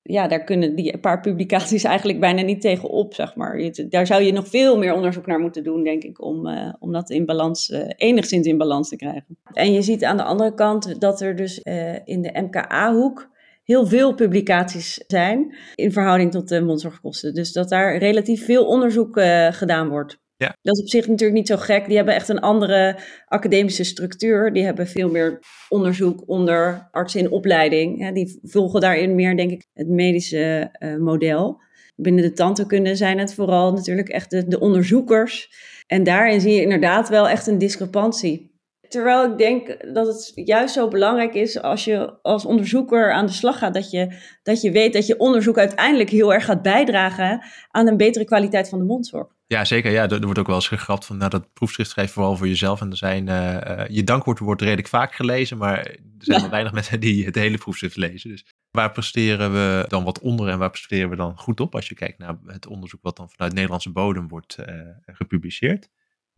Ja, 0.02 0.28
daar 0.28 0.44
kunnen 0.44 0.76
die 0.76 0.98
paar 0.98 1.20
publicaties 1.20 1.84
eigenlijk 1.94 2.20
bijna 2.20 2.42
niet 2.42 2.62
tegenop, 2.62 3.14
zeg 3.14 3.36
maar. 3.36 3.72
Daar 3.90 4.06
zou 4.06 4.24
je 4.24 4.32
nog 4.32 4.48
veel 4.48 4.78
meer 4.78 4.94
onderzoek 4.94 5.26
naar 5.26 5.40
moeten 5.40 5.64
doen, 5.64 5.84
denk 5.84 6.04
ik, 6.04 6.24
om, 6.24 6.48
uh, 6.48 6.74
om 6.80 6.92
dat 6.92 7.10
in 7.10 7.26
balans, 7.26 7.70
uh, 7.70 7.80
enigszins 7.96 8.48
in 8.48 8.58
balans 8.58 8.90
te 8.90 8.96
krijgen. 8.96 9.38
En 9.54 9.74
je 9.74 9.82
ziet 9.82 10.04
aan 10.04 10.18
de 10.18 10.24
andere 10.24 10.54
kant 10.54 11.02
dat 11.02 11.22
er 11.22 11.36
dus 11.36 11.62
uh, 11.64 11.94
in 12.04 12.22
de 12.22 12.42
MKA-hoek 12.42 13.30
heel 13.64 13.86
veel 13.86 14.14
publicaties 14.14 15.04
zijn 15.08 15.56
in 15.76 15.92
verhouding 15.92 16.32
tot 16.32 16.48
de 16.48 16.62
mondzorgkosten. 16.62 17.34
Dus 17.34 17.52
dat 17.52 17.70
daar 17.70 17.98
relatief 17.98 18.46
veel 18.46 18.66
onderzoek 18.66 19.22
gedaan 19.52 19.90
wordt. 19.90 20.20
Ja. 20.40 20.56
Dat 20.62 20.76
is 20.76 20.82
op 20.82 20.90
zich 20.90 21.08
natuurlijk 21.08 21.40
niet 21.40 21.48
zo 21.48 21.58
gek. 21.58 21.86
Die 21.86 21.96
hebben 21.96 22.16
echt 22.16 22.30
een 22.30 22.40
andere 22.40 23.00
academische 23.26 23.84
structuur. 23.84 24.54
Die 24.54 24.64
hebben 24.64 24.88
veel 24.88 25.10
meer 25.10 25.40
onderzoek 25.70 26.24
onder 26.26 26.88
artsen 26.92 27.20
in 27.20 27.32
opleiding. 27.32 28.14
die 28.14 28.40
volgen 28.44 28.82
daarin 28.82 29.16
meer, 29.16 29.38
denk 29.38 29.52
ik, 29.52 29.66
het 29.74 29.88
medische 29.88 30.76
uh, 30.80 30.98
model. 30.98 31.62
Binnen 31.96 32.24
de 32.24 32.32
tandheelkunde 32.32 32.96
zijn 32.96 33.20
het 33.20 33.34
vooral 33.34 33.74
natuurlijk 33.74 34.10
echt 34.10 34.30
de, 34.30 34.48
de 34.48 34.60
onderzoekers. 34.60 35.50
En 35.88 36.04
daarin 36.04 36.42
zie 36.42 36.54
je 36.54 36.62
inderdaad 36.62 37.10
wel 37.10 37.30
echt 37.30 37.48
een 37.48 37.58
discrepantie. 37.58 38.58
Terwijl 38.88 39.32
ik 39.32 39.38
denk 39.38 39.94
dat 39.94 40.08
het 40.08 40.32
juist 40.36 40.74
zo 40.74 40.88
belangrijk 40.88 41.34
is 41.34 41.62
als 41.62 41.86
je 41.86 42.22
als 42.22 42.46
onderzoeker 42.46 43.12
aan 43.12 43.26
de 43.26 43.32
slag 43.32 43.58
gaat, 43.58 43.74
dat 43.74 43.92
je, 43.92 44.16
dat 44.44 44.62
je 44.62 44.72
weet 44.72 44.94
dat 44.94 45.08
je 45.08 45.20
onderzoek 45.20 45.58
uiteindelijk 45.58 46.10
heel 46.10 46.34
erg 46.34 46.46
gaat 46.46 46.62
bijdragen 46.62 47.44
aan 47.72 47.88
een 47.88 47.98
betere 47.98 48.26
kwaliteit 48.26 48.70
van 48.70 48.80
de 48.80 48.86
mondzorg. 48.86 49.38
Ja, 49.52 49.66
zeker. 49.66 49.92
Ja, 49.92 50.10
er, 50.10 50.22
wordt 50.22 50.40
ook 50.40 50.48
wel 50.48 50.56
eens 50.56 50.68
gegrapt 50.68 51.06
van 51.06 51.18
nou, 51.18 51.30
dat 51.30 51.54
proefschrift 51.54 51.90
schrijf 51.90 52.12
vooral 52.12 52.36
voor 52.38 52.48
jezelf. 52.48 52.82
En 52.82 52.90
er 52.90 52.98
zijn, 52.98 53.28
uh, 53.28 53.88
je 53.88 54.04
dankwoord 54.04 54.40
wordt 54.40 54.62
redelijk 54.62 54.88
vaak 54.88 55.14
gelezen, 55.14 55.58
maar 55.58 55.78
er 55.86 56.00
zijn 56.18 56.42
ja. 56.42 56.50
weinig 56.50 56.72
mensen 56.74 57.00
die 57.00 57.26
het 57.26 57.36
hele 57.36 57.58
proefschrift 57.58 57.96
lezen. 57.96 58.30
Dus 58.30 58.46
waar 58.72 58.92
presteren 58.92 59.52
we 59.52 59.86
dan 59.88 60.04
wat 60.04 60.20
onder 60.20 60.48
en 60.48 60.58
waar 60.58 60.70
presteren 60.70 61.10
we 61.10 61.16
dan 61.16 61.38
goed 61.38 61.60
op 61.60 61.76
als 61.76 61.88
je 61.88 61.96
kijkt 61.96 62.18
naar 62.18 62.38
het 62.46 62.68
onderzoek 62.68 63.02
wat 63.02 63.18
dan 63.18 63.30
vanuit 63.30 63.54
Nederlandse 63.54 63.92
bodem 63.92 64.28
wordt 64.28 64.58
uh, 64.60 64.66
gepubliceerd? 65.06 65.90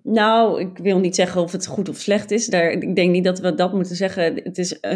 Nou, 0.04 0.60
ik 0.60 0.78
wil 0.78 1.00
niet 1.00 1.16
zeggen 1.16 1.42
of 1.42 1.52
het 1.52 1.68
goed 1.68 1.90
of 1.90 1.98
slecht 1.98 2.32
is. 2.32 2.48
Daar, 2.48 2.72
ik 2.72 2.96
denk 2.96 3.12
niet 3.12 3.24
dat 3.24 3.40
we 3.40 3.56
dat 3.56 3.74
moeten 3.74 3.96
zeggen. 3.96 4.36
Het 4.44 4.58
is, 4.58 4.78
uh, 4.82 4.94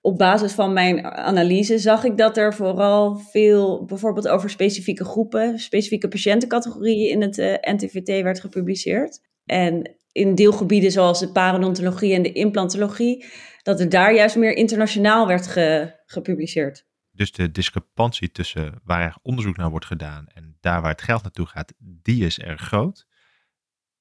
op 0.00 0.18
basis 0.18 0.52
van 0.52 0.72
mijn 0.72 1.04
analyse 1.04 1.78
zag 1.78 2.04
ik 2.04 2.16
dat 2.16 2.36
er 2.36 2.54
vooral 2.54 3.16
veel, 3.16 3.84
bijvoorbeeld 3.84 4.28
over 4.28 4.50
specifieke 4.50 5.04
groepen, 5.04 5.58
specifieke 5.58 6.08
patiëntencategorieën 6.08 7.10
in 7.10 7.22
het 7.22 7.38
eh, 7.38 7.74
NTVT 7.74 8.22
werd 8.22 8.40
gepubliceerd. 8.40 9.20
En 9.44 9.96
in 10.12 10.34
deelgebieden 10.34 10.90
zoals 10.90 11.20
de 11.20 11.32
parodontologie 11.32 12.14
en 12.14 12.22
de 12.22 12.32
implantologie, 12.32 13.24
dat 13.62 13.80
er 13.80 13.88
daar 13.88 14.14
juist 14.14 14.36
meer 14.36 14.56
internationaal 14.56 15.26
werd 15.26 15.46
ge, 15.46 15.94
gepubliceerd. 16.06 16.86
Dus 17.10 17.32
de 17.32 17.50
discrepantie 17.50 18.30
tussen 18.30 18.80
waar 18.84 19.18
onderzoek 19.22 19.56
naar 19.56 19.70
wordt 19.70 19.86
gedaan 19.86 20.26
en 20.34 20.56
daar 20.60 20.80
waar 20.80 20.90
het 20.90 21.02
geld 21.02 21.22
naartoe 21.22 21.46
gaat, 21.46 21.72
die 21.78 22.24
is 22.24 22.38
erg 22.38 22.60
groot. 22.60 23.06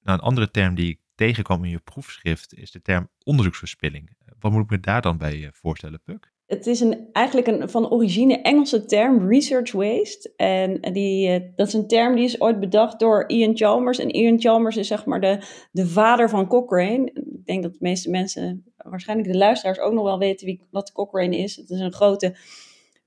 Nou, 0.03 0.17
een 0.17 0.25
andere 0.25 0.51
term 0.51 0.75
die 0.75 0.89
ik 0.89 0.99
tegenkwam 1.15 1.63
in 1.63 1.69
je 1.69 1.79
proefschrift 1.79 2.53
is 2.53 2.71
de 2.71 2.81
term 2.81 3.09
onderzoeksverspilling. 3.23 4.09
Wat 4.39 4.51
moet 4.51 4.63
ik 4.63 4.69
me 4.69 4.79
daar 4.79 5.01
dan 5.01 5.17
bij 5.17 5.49
voorstellen, 5.53 6.01
Puk? 6.03 6.31
Het 6.51 6.67
is 6.67 6.79
een, 6.79 7.09
eigenlijk 7.11 7.47
een 7.47 7.69
van 7.69 7.89
origine 7.89 8.41
Engelse 8.41 8.85
term, 8.85 9.27
research 9.29 9.71
waste. 9.71 10.33
En 10.35 10.81
die, 10.93 11.27
eh, 11.27 11.41
dat 11.55 11.67
is 11.67 11.73
een 11.73 11.87
term 11.87 12.15
die 12.15 12.23
is 12.23 12.41
ooit 12.41 12.59
bedacht 12.59 12.99
door 12.99 13.23
Ian 13.27 13.57
Chalmers. 13.57 13.99
En 13.99 14.09
Ian 14.09 14.39
Chalmers 14.39 14.77
is 14.77 14.87
zeg 14.87 15.05
maar 15.05 15.21
de, 15.21 15.39
de 15.71 15.87
vader 15.87 16.29
van 16.29 16.47
Cochrane. 16.47 17.11
Ik 17.13 17.45
denk 17.45 17.63
dat 17.63 17.71
de 17.71 17.77
meeste 17.79 18.09
mensen, 18.09 18.73
waarschijnlijk 18.77 19.31
de 19.31 19.37
luisteraars, 19.37 19.79
ook 19.79 19.93
nog 19.93 20.03
wel 20.03 20.19
weten 20.19 20.45
wie, 20.45 20.67
wat 20.71 20.91
Cochrane 20.91 21.37
is. 21.37 21.55
Het 21.55 21.69
is 21.69 21.79
een 21.79 21.93
grote 21.93 22.35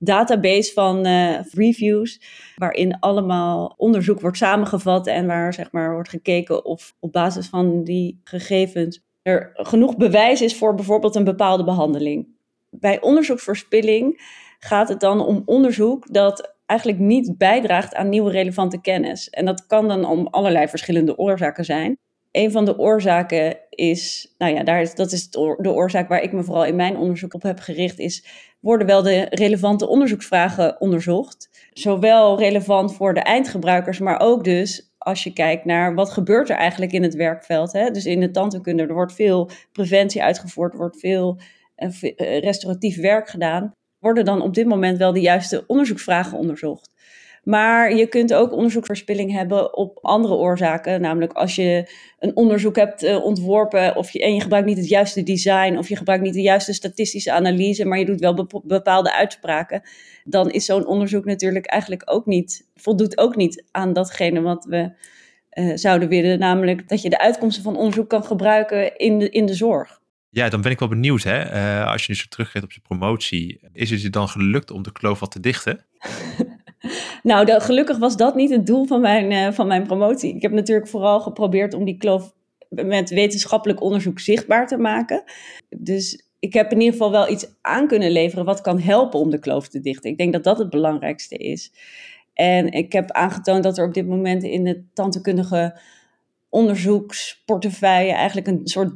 database 0.05 0.73
van 0.73 1.07
uh, 1.07 1.41
reviews, 1.53 2.21
waarin 2.57 2.99
allemaal 3.01 3.75
onderzoek 3.77 4.21
wordt 4.21 4.37
samengevat 4.37 5.07
en 5.07 5.27
waar 5.27 5.55
zeg 5.55 5.73
maar, 5.73 5.93
wordt 5.93 6.09
gekeken 6.09 6.65
of 6.65 6.95
op 7.01 7.13
basis 7.13 7.47
van 7.47 7.85
die 7.85 8.21
gegevens 8.25 9.03
er 9.25 9.51
genoeg 9.55 9.97
bewijs 9.97 10.43
is 10.43 10.57
voor 10.57 10.75
bijvoorbeeld 10.75 11.15
een 11.15 11.25
bepaalde 11.25 11.65
behandeling. 11.65 12.29
Bij 12.71 13.01
onderzoeksverspilling 13.01 14.23
gaat 14.59 14.89
het 14.89 15.01
dan 15.01 15.21
om 15.21 15.43
onderzoek 15.45 16.13
dat 16.13 16.55
eigenlijk 16.67 17.01
niet 17.01 17.39
bijdraagt 17.39 17.95
aan 17.95 18.09
nieuwe 18.09 18.31
relevante 18.31 18.81
kennis. 18.81 19.31
En 19.31 19.45
dat 19.45 19.67
kan 19.67 19.89
dan 19.89 20.05
om 20.05 20.27
allerlei 20.27 20.69
verschillende 20.69 21.19
oorzaken 21.19 21.65
zijn. 21.65 21.99
Een 22.35 22.53
van 22.53 22.65
de 22.65 22.79
oorzaken 22.79 23.57
is, 23.71 24.35
nou 24.39 24.55
ja, 24.55 24.63
daar 24.63 24.95
dat 24.95 25.13
is 25.13 25.31
de 25.31 25.73
oorzaak 25.73 26.09
waar 26.09 26.23
ik 26.23 26.33
me 26.33 26.43
vooral 26.43 26.65
in 26.65 26.77
mijn 26.77 26.97
onderzoek 26.97 27.35
op 27.35 27.43
heb 27.43 27.59
gericht, 27.59 27.99
is 27.99 28.25
worden 28.61 28.87
wel 28.87 29.03
de 29.03 29.27
relevante 29.31 29.89
onderzoeksvragen 29.89 30.81
onderzocht. 30.81 31.69
Zowel 31.73 32.39
relevant 32.39 32.95
voor 32.95 33.15
de 33.15 33.21
eindgebruikers, 33.21 33.99
maar 33.99 34.21
ook 34.21 34.45
dus 34.45 34.93
als 34.99 35.25
je 35.25 35.33
kijkt 35.33 35.65
naar 35.65 35.95
wat 35.95 36.11
gebeurt 36.11 36.51
er 36.51 36.57
eigenlijk 36.57 36.93
in 36.93 37.03
het 37.03 37.15
werkveld. 37.15 37.73
Hè? 37.73 37.91
Dus 37.91 38.07
in 38.07 38.21
de 38.21 38.31
tandheelkunde, 38.31 38.83
er 38.83 38.95
wordt 38.95 39.15
veel 39.15 39.51
preventie 39.73 40.23
uitgevoerd, 40.23 40.73
er 40.73 40.79
wordt 40.79 40.99
veel 40.99 41.39
uh, 41.77 42.41
restauratief 42.41 43.01
werk 43.01 43.29
gedaan. 43.29 43.73
Worden 43.99 44.25
dan 44.25 44.43
op 44.43 44.55
dit 44.55 44.67
moment 44.67 44.99
wel 44.99 45.13
de 45.13 45.21
juiste 45.21 45.65
onderzoeksvragen 45.67 46.39
onderzocht? 46.39 46.95
Maar 47.45 47.95
je 47.95 48.07
kunt 48.07 48.35
ook 48.35 48.53
onderzoekverspilling 48.53 49.33
hebben 49.33 49.77
op 49.77 49.99
andere 50.03 50.35
oorzaken. 50.35 51.01
Namelijk 51.01 51.33
als 51.33 51.55
je 51.55 51.91
een 52.19 52.37
onderzoek 52.37 52.77
hebt 52.77 53.03
uh, 53.03 53.25
ontworpen 53.25 53.97
of 53.97 54.11
je, 54.11 54.23
en 54.23 54.35
je 54.35 54.41
gebruikt 54.41 54.67
niet 54.67 54.77
het 54.77 54.89
juiste 54.89 55.23
design 55.23 55.77
of 55.77 55.89
je 55.89 55.97
gebruikt 55.97 56.23
niet 56.23 56.35
de 56.35 56.43
juiste 56.43 56.73
statistische 56.73 57.33
analyse, 57.33 57.85
maar 57.85 57.99
je 57.99 58.05
doet 58.05 58.21
wel 58.21 58.47
bepaalde 58.65 59.15
uitspraken. 59.15 59.83
Dan 60.25 60.51
is 60.51 60.65
zo'n 60.65 60.87
onderzoek 60.87 61.25
natuurlijk 61.25 61.67
eigenlijk 61.67 62.03
ook 62.05 62.27
niet, 62.27 62.69
voldoet 62.75 63.19
ook 63.19 63.37
niet 63.37 63.65
aan 63.71 63.93
datgene 63.93 64.41
wat 64.41 64.65
we 64.65 64.93
uh, 65.53 65.73
zouden 65.75 66.09
willen. 66.09 66.39
Namelijk 66.39 66.89
dat 66.89 67.03
je 67.03 67.11
de 67.11 67.19
uitkomsten 67.19 67.63
van 67.63 67.77
onderzoek 67.77 68.09
kan 68.09 68.25
gebruiken 68.25 68.97
in 68.97 69.19
de, 69.19 69.31
in 69.31 69.47
de 69.47 69.55
zorg. 69.55 70.03
Ja, 70.31 70.49
dan 70.49 70.61
ben 70.61 70.71
ik 70.71 70.79
wel 70.79 70.89
benieuwd. 70.89 71.23
Hè? 71.23 71.53
Uh, 71.53 71.91
als 71.91 72.07
je 72.07 72.13
nu 72.13 72.19
zo 72.19 72.25
teruggeeft 72.29 72.65
op 72.65 72.73
je 72.73 72.81
promotie, 72.81 73.61
is 73.73 73.91
het 73.91 74.03
je 74.03 74.11
dan 74.11 74.29
gelukt 74.29 74.71
om 74.71 74.83
de 74.83 74.93
kloof 74.93 75.21
wat 75.21 75.31
te 75.31 75.41
dichten? 75.41 75.85
Nou, 77.23 77.61
gelukkig 77.61 77.99
was 77.99 78.17
dat 78.17 78.35
niet 78.35 78.51
het 78.51 78.67
doel 78.67 78.85
van 78.85 79.01
mijn, 79.01 79.31
uh, 79.31 79.53
van 79.53 79.67
mijn 79.67 79.87
promotie. 79.87 80.35
Ik 80.35 80.43
heb 80.43 80.53
natuurlijk 80.53 80.89
vooral 80.89 81.21
geprobeerd 81.21 81.75
om 81.75 81.85
die 81.85 81.97
kloof 81.97 82.33
met 82.69 83.11
wetenschappelijk 83.11 83.83
onderzoek 83.83 84.21
zichtbaar 84.21 84.67
te 84.67 84.77
maken. 84.77 85.23
Dus 85.77 86.29
ik 86.39 86.53
heb 86.53 86.73
in 86.73 86.79
ieder 86.79 86.93
geval 86.93 87.11
wel 87.11 87.31
iets 87.31 87.47
aan 87.61 87.87
kunnen 87.87 88.11
leveren 88.11 88.45
wat 88.45 88.61
kan 88.61 88.81
helpen 88.81 89.21
om 89.21 89.31
de 89.31 89.39
kloof 89.39 89.69
te 89.69 89.81
dichten. 89.81 90.11
Ik 90.11 90.19
denk 90.19 90.33
dat 90.33 90.45
dat 90.45 90.59
het 90.59 90.71
belangrijkste 90.71 91.37
is. 91.37 91.73
En 92.35 92.73
ik 92.73 92.93
heb 92.93 93.11
aangetoond 93.11 93.63
dat 93.63 93.79
er 93.79 93.87
op 93.87 93.95
dit 93.95 94.07
moment 94.07 94.43
in 94.43 94.65
de 94.65 94.85
tandheelkundige 94.93 95.81
onderzoeksportefeuille 96.49 98.13
eigenlijk 98.13 98.47
een 98.47 98.61
soort 98.65 98.93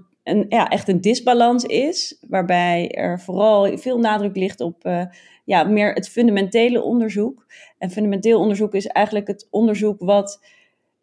ja, 0.49 0.69
echt 0.69 0.89
een 0.89 1.01
disbalans 1.01 1.65
is, 1.65 2.19
waarbij 2.29 2.91
er 2.91 3.21
vooral 3.21 3.79
veel 3.79 3.99
nadruk 3.99 4.37
ligt 4.37 4.61
op 4.61 4.87
uh, 4.87 5.03
ja, 5.45 5.65
meer 5.65 5.93
het 5.93 6.09
fundamentele 6.09 6.83
onderzoek. 6.83 7.47
En 7.79 7.91
fundamenteel 7.91 8.41
onderzoek 8.41 8.75
is 8.75 8.87
eigenlijk 8.87 9.27
het 9.27 9.47
onderzoek 9.51 10.01
wat, 10.01 10.45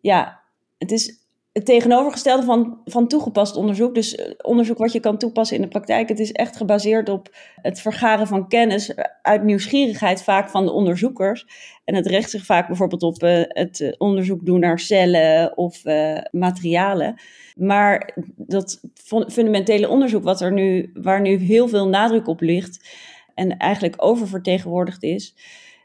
ja, 0.01 0.41
het 0.77 0.91
is 0.91 1.23
het 1.55 1.65
tegenovergestelde 1.65 2.43
van, 2.43 2.79
van 2.85 3.07
toegepast 3.07 3.55
onderzoek. 3.55 3.95
Dus 3.95 4.15
eh, 4.15 4.31
onderzoek 4.41 4.77
wat 4.77 4.91
je 4.91 4.99
kan 4.99 5.17
toepassen 5.17 5.55
in 5.55 5.61
de 5.61 5.67
praktijk. 5.67 6.09
Het 6.09 6.19
is 6.19 6.31
echt 6.31 6.57
gebaseerd 6.57 7.09
op 7.09 7.35
het 7.61 7.81
vergaren 7.81 8.27
van 8.27 8.47
kennis 8.47 8.93
uit 9.21 9.43
nieuwsgierigheid 9.43 10.23
vaak 10.23 10.49
van 10.49 10.65
de 10.65 10.71
onderzoekers. 10.71 11.47
En 11.85 11.95
het 11.95 12.05
richt 12.05 12.29
zich 12.29 12.45
vaak 12.45 12.67
bijvoorbeeld 12.67 13.03
op 13.03 13.23
uh, 13.23 13.41
het 13.47 13.95
onderzoek 13.97 14.45
doen 14.45 14.59
naar 14.59 14.79
cellen 14.79 15.57
of 15.57 15.81
materialen. 16.31 17.15
Maar 17.55 18.17
dat 18.35 18.81
fundamentele 19.27 19.89
onderzoek 19.89 20.23
wat 20.23 20.41
er 20.41 20.51
nu, 20.51 20.91
waar 20.93 21.21
nu 21.21 21.35
heel 21.35 21.67
veel 21.67 21.87
nadruk 21.87 22.27
op 22.27 22.41
ligt 22.41 22.89
en 23.35 23.57
eigenlijk 23.57 23.95
oververtegenwoordigd 23.97 25.03
is, 25.03 25.35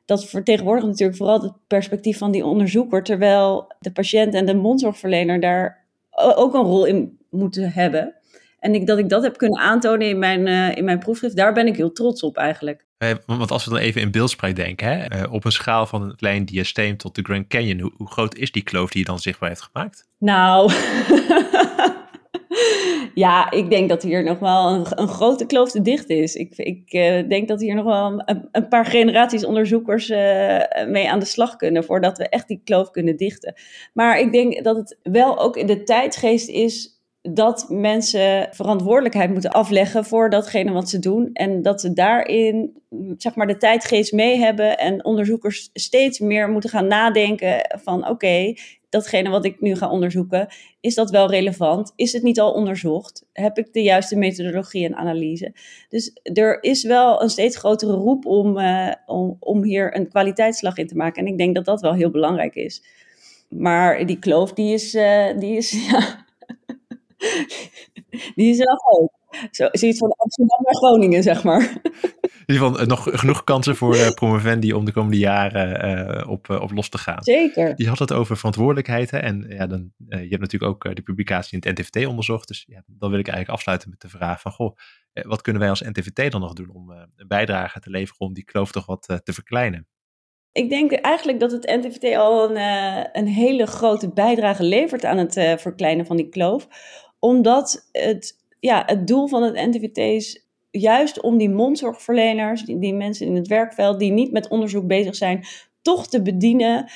dat 0.05 0.25
vertegenwoordigt 0.25 0.87
natuurlijk 0.87 1.19
vooral 1.19 1.43
het 1.43 1.53
perspectief 1.67 2.19
van 2.19 2.31
die 2.31 2.45
onderzoeker, 2.45 3.03
terwijl 3.03 3.73
de 3.79 3.93
patiënt 3.93 4.35
en 4.35 4.47
de 4.47 4.55
mondzorgverlener 4.55 5.41
daar 5.41 5.87
ook 6.11 6.55
een 6.55 6.63
rol 6.63 6.85
in 6.85 7.19
moeten 7.31 7.73
hebben. 7.73 8.15
En 8.59 8.75
ik, 8.75 8.87
dat 8.87 8.99
ik 8.99 9.09
dat 9.09 9.23
heb 9.23 9.37
kunnen 9.37 9.61
aantonen 9.61 10.09
in 10.09 10.19
mijn, 10.19 10.47
uh, 10.47 10.77
in 10.77 10.85
mijn 10.85 10.99
proefschrift, 10.99 11.37
daar 11.37 11.53
ben 11.53 11.67
ik 11.67 11.77
heel 11.77 11.93
trots 11.93 12.23
op 12.23 12.37
eigenlijk. 12.37 12.87
Want 13.27 13.51
als 13.51 13.65
we 13.65 13.71
dan 13.71 13.79
even 13.79 14.01
in 14.01 14.11
beeldspraak 14.11 14.57
denken, 14.57 14.89
hè, 14.89 15.23
uh, 15.23 15.33
op 15.33 15.45
een 15.45 15.53
schaal 15.53 15.87
van 15.87 16.03
het 16.03 16.17
klein 16.17 16.45
diasteem 16.45 16.97
tot 16.97 17.15
de 17.15 17.23
Grand 17.23 17.47
Canyon, 17.47 17.93
hoe, 17.97 18.09
groot 18.11 18.35
is 18.35 18.53
die 18.53 18.63
kloof 18.63 18.91
die 18.91 19.01
je 19.01 19.07
dan 19.07 19.19
zichtbaar 19.19 19.49
heeft 19.49 19.69
gemaakt? 19.73 20.09
Nou, 20.19 20.73
ja, 23.15 23.51
ik 23.51 23.71
denk 23.71 23.89
dat 23.89 24.03
hier 24.03 24.25
nog 24.25 24.39
wel 24.39 24.69
een, 24.69 24.87
een 24.91 25.09
grote 25.09 25.47
kloof 25.47 25.71
te 25.71 25.83
dicht 25.83 26.09
is. 26.09 26.35
Ik, 26.35 26.57
ik 26.57 26.93
uh, 26.93 27.29
denk 27.29 27.49
dat 27.49 27.61
hier 27.61 27.75
nog 27.75 27.85
wel 27.85 28.23
een, 28.27 28.49
een 28.53 28.69
paar 28.69 28.87
generaties 28.87 29.45
onderzoekers 29.45 30.09
mee 30.89 31.11
aan 31.11 31.19
de 31.19 31.25
slag 31.25 31.57
kunnen 31.57 31.85
voordat 31.85 32.19
we 32.19 32.29
echt 32.29 32.49
die 32.49 32.61
kloof 32.65 32.91
kunnen 32.91 33.17
dichten. 33.17 33.55
Maar 33.93 34.19
ik 34.19 34.33
denk 34.33 34.65
dat 34.65 34.77
het 34.77 34.99
wel 35.03 35.39
ook 35.39 35.57
in 35.57 35.67
de 35.67 35.83
tijdsgeest 35.83 36.49
is 36.49 37.00
dat 37.23 37.67
mensen 37.69 38.49
verantwoordelijkheid 38.51 39.31
moeten 39.31 39.51
afleggen 39.51 40.05
voor 40.05 40.31
datgene 40.31 40.73
wat 40.73 40.89
ze 40.89 40.99
doen. 40.99 41.31
En 41.33 41.63
dat 41.63 41.81
ze 41.81 41.93
daarin, 41.93 42.83
zeg 43.17 43.35
maar, 43.35 43.47
de 43.47 43.57
tijdgeest 43.57 44.13
mee 44.13 44.39
hebben. 44.39 44.79
En 44.79 45.05
onderzoekers 45.05 45.71
steeds 45.73 46.19
meer 46.19 46.51
moeten 46.51 46.71
gaan 46.71 46.87
nadenken 46.87 47.79
van 47.83 48.09
oké, 48.09 48.55
datgene 48.89 49.31
wat 49.31 49.45
ik 49.45 49.61
nu 49.61 49.77
ga 49.77 49.91
onderzoeken, 49.91 50.49
is 50.81 50.95
dat 50.95 51.11
wel 51.11 51.31
relevant? 51.31 51.93
Is 51.97 52.13
het 52.13 52.23
niet 52.23 52.41
al 52.41 52.53
onderzocht? 52.53 53.25
Heb 53.33 53.59
ik 53.59 53.73
de 53.73 53.83
juiste 53.83 54.17
methodologie 54.17 54.85
en 54.85 54.97
analyse? 54.97 55.55
Dus 55.89 56.13
er 56.23 56.63
is 56.63 56.83
wel 56.83 57.23
een 57.23 57.31
steeds 57.31 57.57
grotere 57.57 57.93
roep 57.93 58.27
om, 58.27 58.59
uh, 58.59 58.93
om, 59.07 59.37
om 59.41 59.63
hier 59.63 59.97
een 59.97 60.09
kwaliteitsslag 60.09 60.77
in 60.77 60.87
te 60.87 60.97
maken. 60.97 61.27
En 61.27 61.33
ik 61.33 61.39
denk 61.39 61.55
dat 61.55 61.65
dat 61.65 61.81
wel 61.81 61.95
heel 61.95 62.11
belangrijk 62.11 62.55
is. 62.55 62.83
Maar 63.49 64.07
die 64.07 64.19
kloof, 64.19 64.53
die 64.53 64.75
is, 64.75 64.95
uh, 64.95 65.39
die 65.39 65.57
is 65.57 65.71
ja, 65.91 66.25
die 68.37 68.51
is 68.51 68.59
wel 68.59 68.77
groot. 68.77 69.11
Zo, 69.51 69.69
zoiets 69.73 69.99
van 69.99 70.15
Amsterdam 70.17 70.59
naar 70.63 70.75
Groningen, 70.75 71.23
zeg 71.23 71.45
maar. 71.45 71.81
In 72.23 72.55
ieder 72.55 72.67
geval 72.67 72.79
eh, 72.79 72.87
nog 72.87 73.09
genoeg 73.11 73.45
kansen 73.45 73.77
voor 73.77 73.97
uh, 73.97 74.11
promovendi 74.11 74.73
om 74.73 74.85
de 74.85 74.93
komende 74.93 75.19
jaren 75.19 75.99
uh, 76.23 76.31
op, 76.31 76.49
uh, 76.49 76.61
op 76.61 76.71
los 76.73 76.89
te 76.89 76.99
gaan. 76.99 77.23
Zeker. 77.23 77.73
Je 77.77 77.89
had 77.89 77.99
het 77.99 78.13
over 78.13 78.37
verantwoordelijkheid. 78.37 79.11
Hè? 79.11 79.19
En 79.19 79.47
ja, 79.49 79.67
dan, 79.67 79.93
je 80.09 80.17
hebt 80.17 80.41
natuurlijk 80.41 80.73
ook 80.73 80.95
de 80.97 81.03
publicatie 81.03 81.59
in 81.61 81.69
het 81.69 81.79
NTVT 81.79 82.07
onderzocht. 82.07 82.49
Dus 82.49 82.65
ja, 82.69 82.83
dan 82.87 83.11
wil 83.11 83.19
ik 83.19 83.27
eigenlijk 83.27 83.57
afsluiten 83.57 83.91
met 83.91 84.01
de 84.01 84.09
vraag 84.09 84.41
van... 84.41 84.53
Goh, 84.53 84.77
wat 85.13 85.43
kunnen 85.43 85.63
wij 85.63 85.71
als 85.71 85.81
NTVT 85.81 86.33
dan 86.33 86.41
nog 86.41 86.53
doen 86.53 86.71
om 86.73 86.91
een 86.91 87.29
bijdrage 87.29 87.81
te 87.81 87.91
leveren... 87.91 88.21
om 88.21 88.35
die 88.35 88.45
kloof 88.45 88.73
toch 88.73 88.87
wat 88.87 89.21
te 89.23 89.33
verkleinen? 89.33 89.87
Ik 90.53 90.69
denk 90.69 90.93
eigenlijk 90.93 91.41
dat 91.41 91.53
het 91.53 91.67
NTVT 91.67 92.17
al 92.17 92.51
een, 92.51 92.57
een 93.13 93.27
hele 93.27 93.67
grote 93.67 94.13
bijdrage 94.13 94.63
levert 94.63 95.05
aan 95.05 95.19
het 95.19 95.33
verkleinen 95.61 96.07
van 96.07 96.17
die 96.17 96.29
kloof. 96.29 96.69
Omdat 97.21 97.89
het, 97.93 98.37
ja, 98.61 98.83
het 98.87 99.07
doel 99.07 99.27
van 99.27 99.43
het 99.43 99.55
NTVT 99.55 99.97
is 99.97 100.45
juist 100.71 101.21
om 101.21 101.39
die 101.39 101.51
mondzorgverleners, 101.51 102.63
die, 102.63 102.79
die 102.79 102.95
mensen 102.95 103.27
in 103.27 103.37
het 103.37 103.49
werkveld 103.49 103.99
die 103.99 104.13
niet 104.13 104.33
met 104.33 104.49
onderzoek 104.49 104.87
bezig 104.87 105.15
zijn, 105.15 105.45
toch 105.83 106.09
te 106.09 106.23
bedienen 106.23 106.91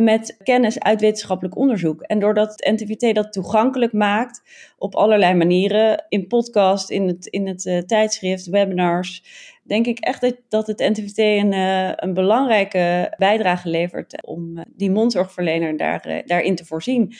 met 0.00 0.36
kennis 0.42 0.80
uit 0.80 1.00
wetenschappelijk 1.00 1.56
onderzoek. 1.56 2.02
En 2.02 2.18
doordat 2.18 2.50
het 2.50 2.80
NTVT 2.80 3.14
dat 3.14 3.32
toegankelijk 3.32 3.92
maakt 3.92 4.42
op 4.78 4.94
allerlei 4.94 5.34
manieren, 5.34 6.06
in 6.08 6.26
podcast, 6.26 6.90
in 6.90 7.06
het, 7.08 7.26
in 7.26 7.46
het 7.46 7.64
uh, 7.64 7.78
tijdschrift, 7.78 8.46
webinars, 8.46 9.24
denk 9.62 9.86
ik 9.86 9.98
echt 9.98 10.20
dat, 10.20 10.36
dat 10.48 10.66
het 10.66 10.78
NTVT 10.78 11.18
een, 11.18 11.52
uh, 11.52 11.92
een 11.96 12.14
belangrijke 12.14 13.14
bijdrage 13.18 13.68
levert 13.68 14.26
om 14.26 14.58
uh, 14.58 14.64
die 14.68 14.90
mondzorgverlener 14.90 15.76
daar, 15.76 16.22
daarin 16.26 16.54
te 16.54 16.64
voorzien. 16.64 17.14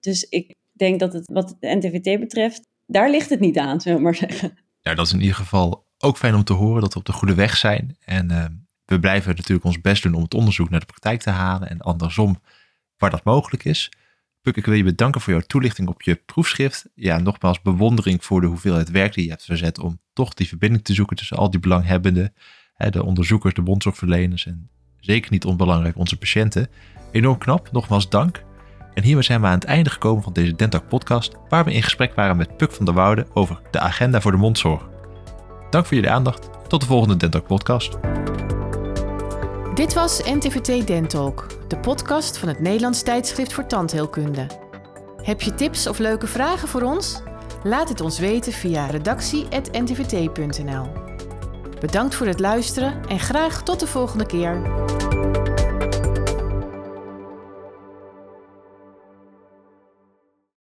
Dus 0.00 0.28
ik 0.28 0.54
denk 0.76 1.00
dat 1.00 1.12
het 1.12 1.30
wat 1.32 1.56
het 1.58 1.82
NTVT 1.82 2.20
betreft, 2.20 2.68
daar 2.86 3.10
ligt 3.10 3.30
het 3.30 3.40
niet 3.40 3.58
aan, 3.58 3.80
zullen 3.80 3.98
we 3.98 4.04
maar 4.04 4.14
zeggen. 4.14 4.58
Nou, 4.82 4.96
dat 4.96 5.06
is 5.06 5.12
in 5.12 5.20
ieder 5.20 5.36
geval 5.36 5.86
ook 5.98 6.16
fijn 6.16 6.34
om 6.34 6.44
te 6.44 6.52
horen 6.52 6.80
dat 6.80 6.92
we 6.92 6.98
op 6.98 7.04
de 7.04 7.12
goede 7.12 7.34
weg 7.34 7.56
zijn. 7.56 7.96
En 8.04 8.32
uh, 8.32 8.44
we 8.84 9.00
blijven 9.00 9.36
natuurlijk 9.36 9.66
ons 9.66 9.80
best 9.80 10.02
doen 10.02 10.14
om 10.14 10.22
het 10.22 10.34
onderzoek 10.34 10.70
naar 10.70 10.80
de 10.80 10.86
praktijk 10.86 11.20
te 11.20 11.30
halen 11.30 11.68
en 11.68 11.80
andersom 11.80 12.40
waar 12.96 13.10
dat 13.10 13.24
mogelijk 13.24 13.64
is. 13.64 13.90
Puk, 14.40 14.56
ik 14.56 14.66
wil 14.66 14.74
je 14.74 14.84
bedanken 14.84 15.20
voor 15.20 15.32
jouw 15.32 15.42
toelichting 15.46 15.88
op 15.88 16.02
je 16.02 16.14
proefschrift. 16.14 16.88
Ja, 16.94 17.18
nogmaals 17.18 17.62
bewondering 17.62 18.24
voor 18.24 18.40
de 18.40 18.46
hoeveelheid 18.46 18.90
werk 18.90 19.14
die 19.14 19.24
je 19.24 19.30
hebt 19.30 19.44
verzet 19.44 19.78
om 19.78 20.00
toch 20.12 20.34
die 20.34 20.48
verbinding 20.48 20.84
te 20.84 20.94
zoeken 20.94 21.16
tussen 21.16 21.36
al 21.36 21.50
die 21.50 21.60
belanghebbenden, 21.60 22.34
hè, 22.74 22.90
de 22.90 23.04
onderzoekers, 23.04 23.54
de 23.54 23.62
bondzorgverleners 23.62 24.46
en 24.46 24.70
zeker 25.00 25.30
niet 25.30 25.44
onbelangrijk 25.44 25.96
onze 25.96 26.16
patiënten. 26.16 26.68
Enorm 27.12 27.38
knap, 27.38 27.72
nogmaals 27.72 28.08
dank. 28.08 28.44
En 28.94 29.02
hiermee 29.02 29.22
zijn 29.22 29.40
we 29.40 29.46
aan 29.46 29.52
het 29.52 29.64
einde 29.64 29.90
gekomen 29.90 30.22
van 30.22 30.32
deze 30.32 30.54
Dentak 30.54 30.88
podcast, 30.88 31.32
waar 31.48 31.64
we 31.64 31.72
in 31.72 31.82
gesprek 31.82 32.14
waren 32.14 32.36
met 32.36 32.56
Puk 32.56 32.72
van 32.72 32.84
der 32.84 32.94
Woude 32.94 33.26
over 33.32 33.60
de 33.70 33.78
agenda 33.78 34.20
voor 34.20 34.30
de 34.30 34.36
mondzorg. 34.36 34.88
Dank 35.70 35.86
voor 35.86 35.94
jullie 35.94 36.10
aandacht. 36.10 36.48
Tot 36.68 36.80
de 36.80 36.86
volgende 36.86 37.16
Dentalk 37.16 37.46
podcast. 37.46 37.98
Dit 39.74 39.94
was 39.94 40.22
NTVT 40.22 40.86
Dentalk, 40.86 41.46
de 41.68 41.78
podcast 41.78 42.38
van 42.38 42.48
het 42.48 42.60
Nederlands 42.60 43.02
tijdschrift 43.02 43.52
voor 43.52 43.66
tandheelkunde. 43.66 44.46
Heb 45.22 45.40
je 45.40 45.54
tips 45.54 45.86
of 45.86 45.98
leuke 45.98 46.26
vragen 46.26 46.68
voor 46.68 46.82
ons? 46.82 47.22
Laat 47.62 47.88
het 47.88 48.00
ons 48.00 48.18
weten 48.18 48.52
via 48.52 48.86
redactie.ntvt.nl. 48.86 50.88
Bedankt 51.80 52.14
voor 52.14 52.26
het 52.26 52.40
luisteren 52.40 53.08
en 53.08 53.20
graag 53.20 53.62
tot 53.62 53.80
de 53.80 53.86
volgende 53.86 54.26
keer. 54.26 54.62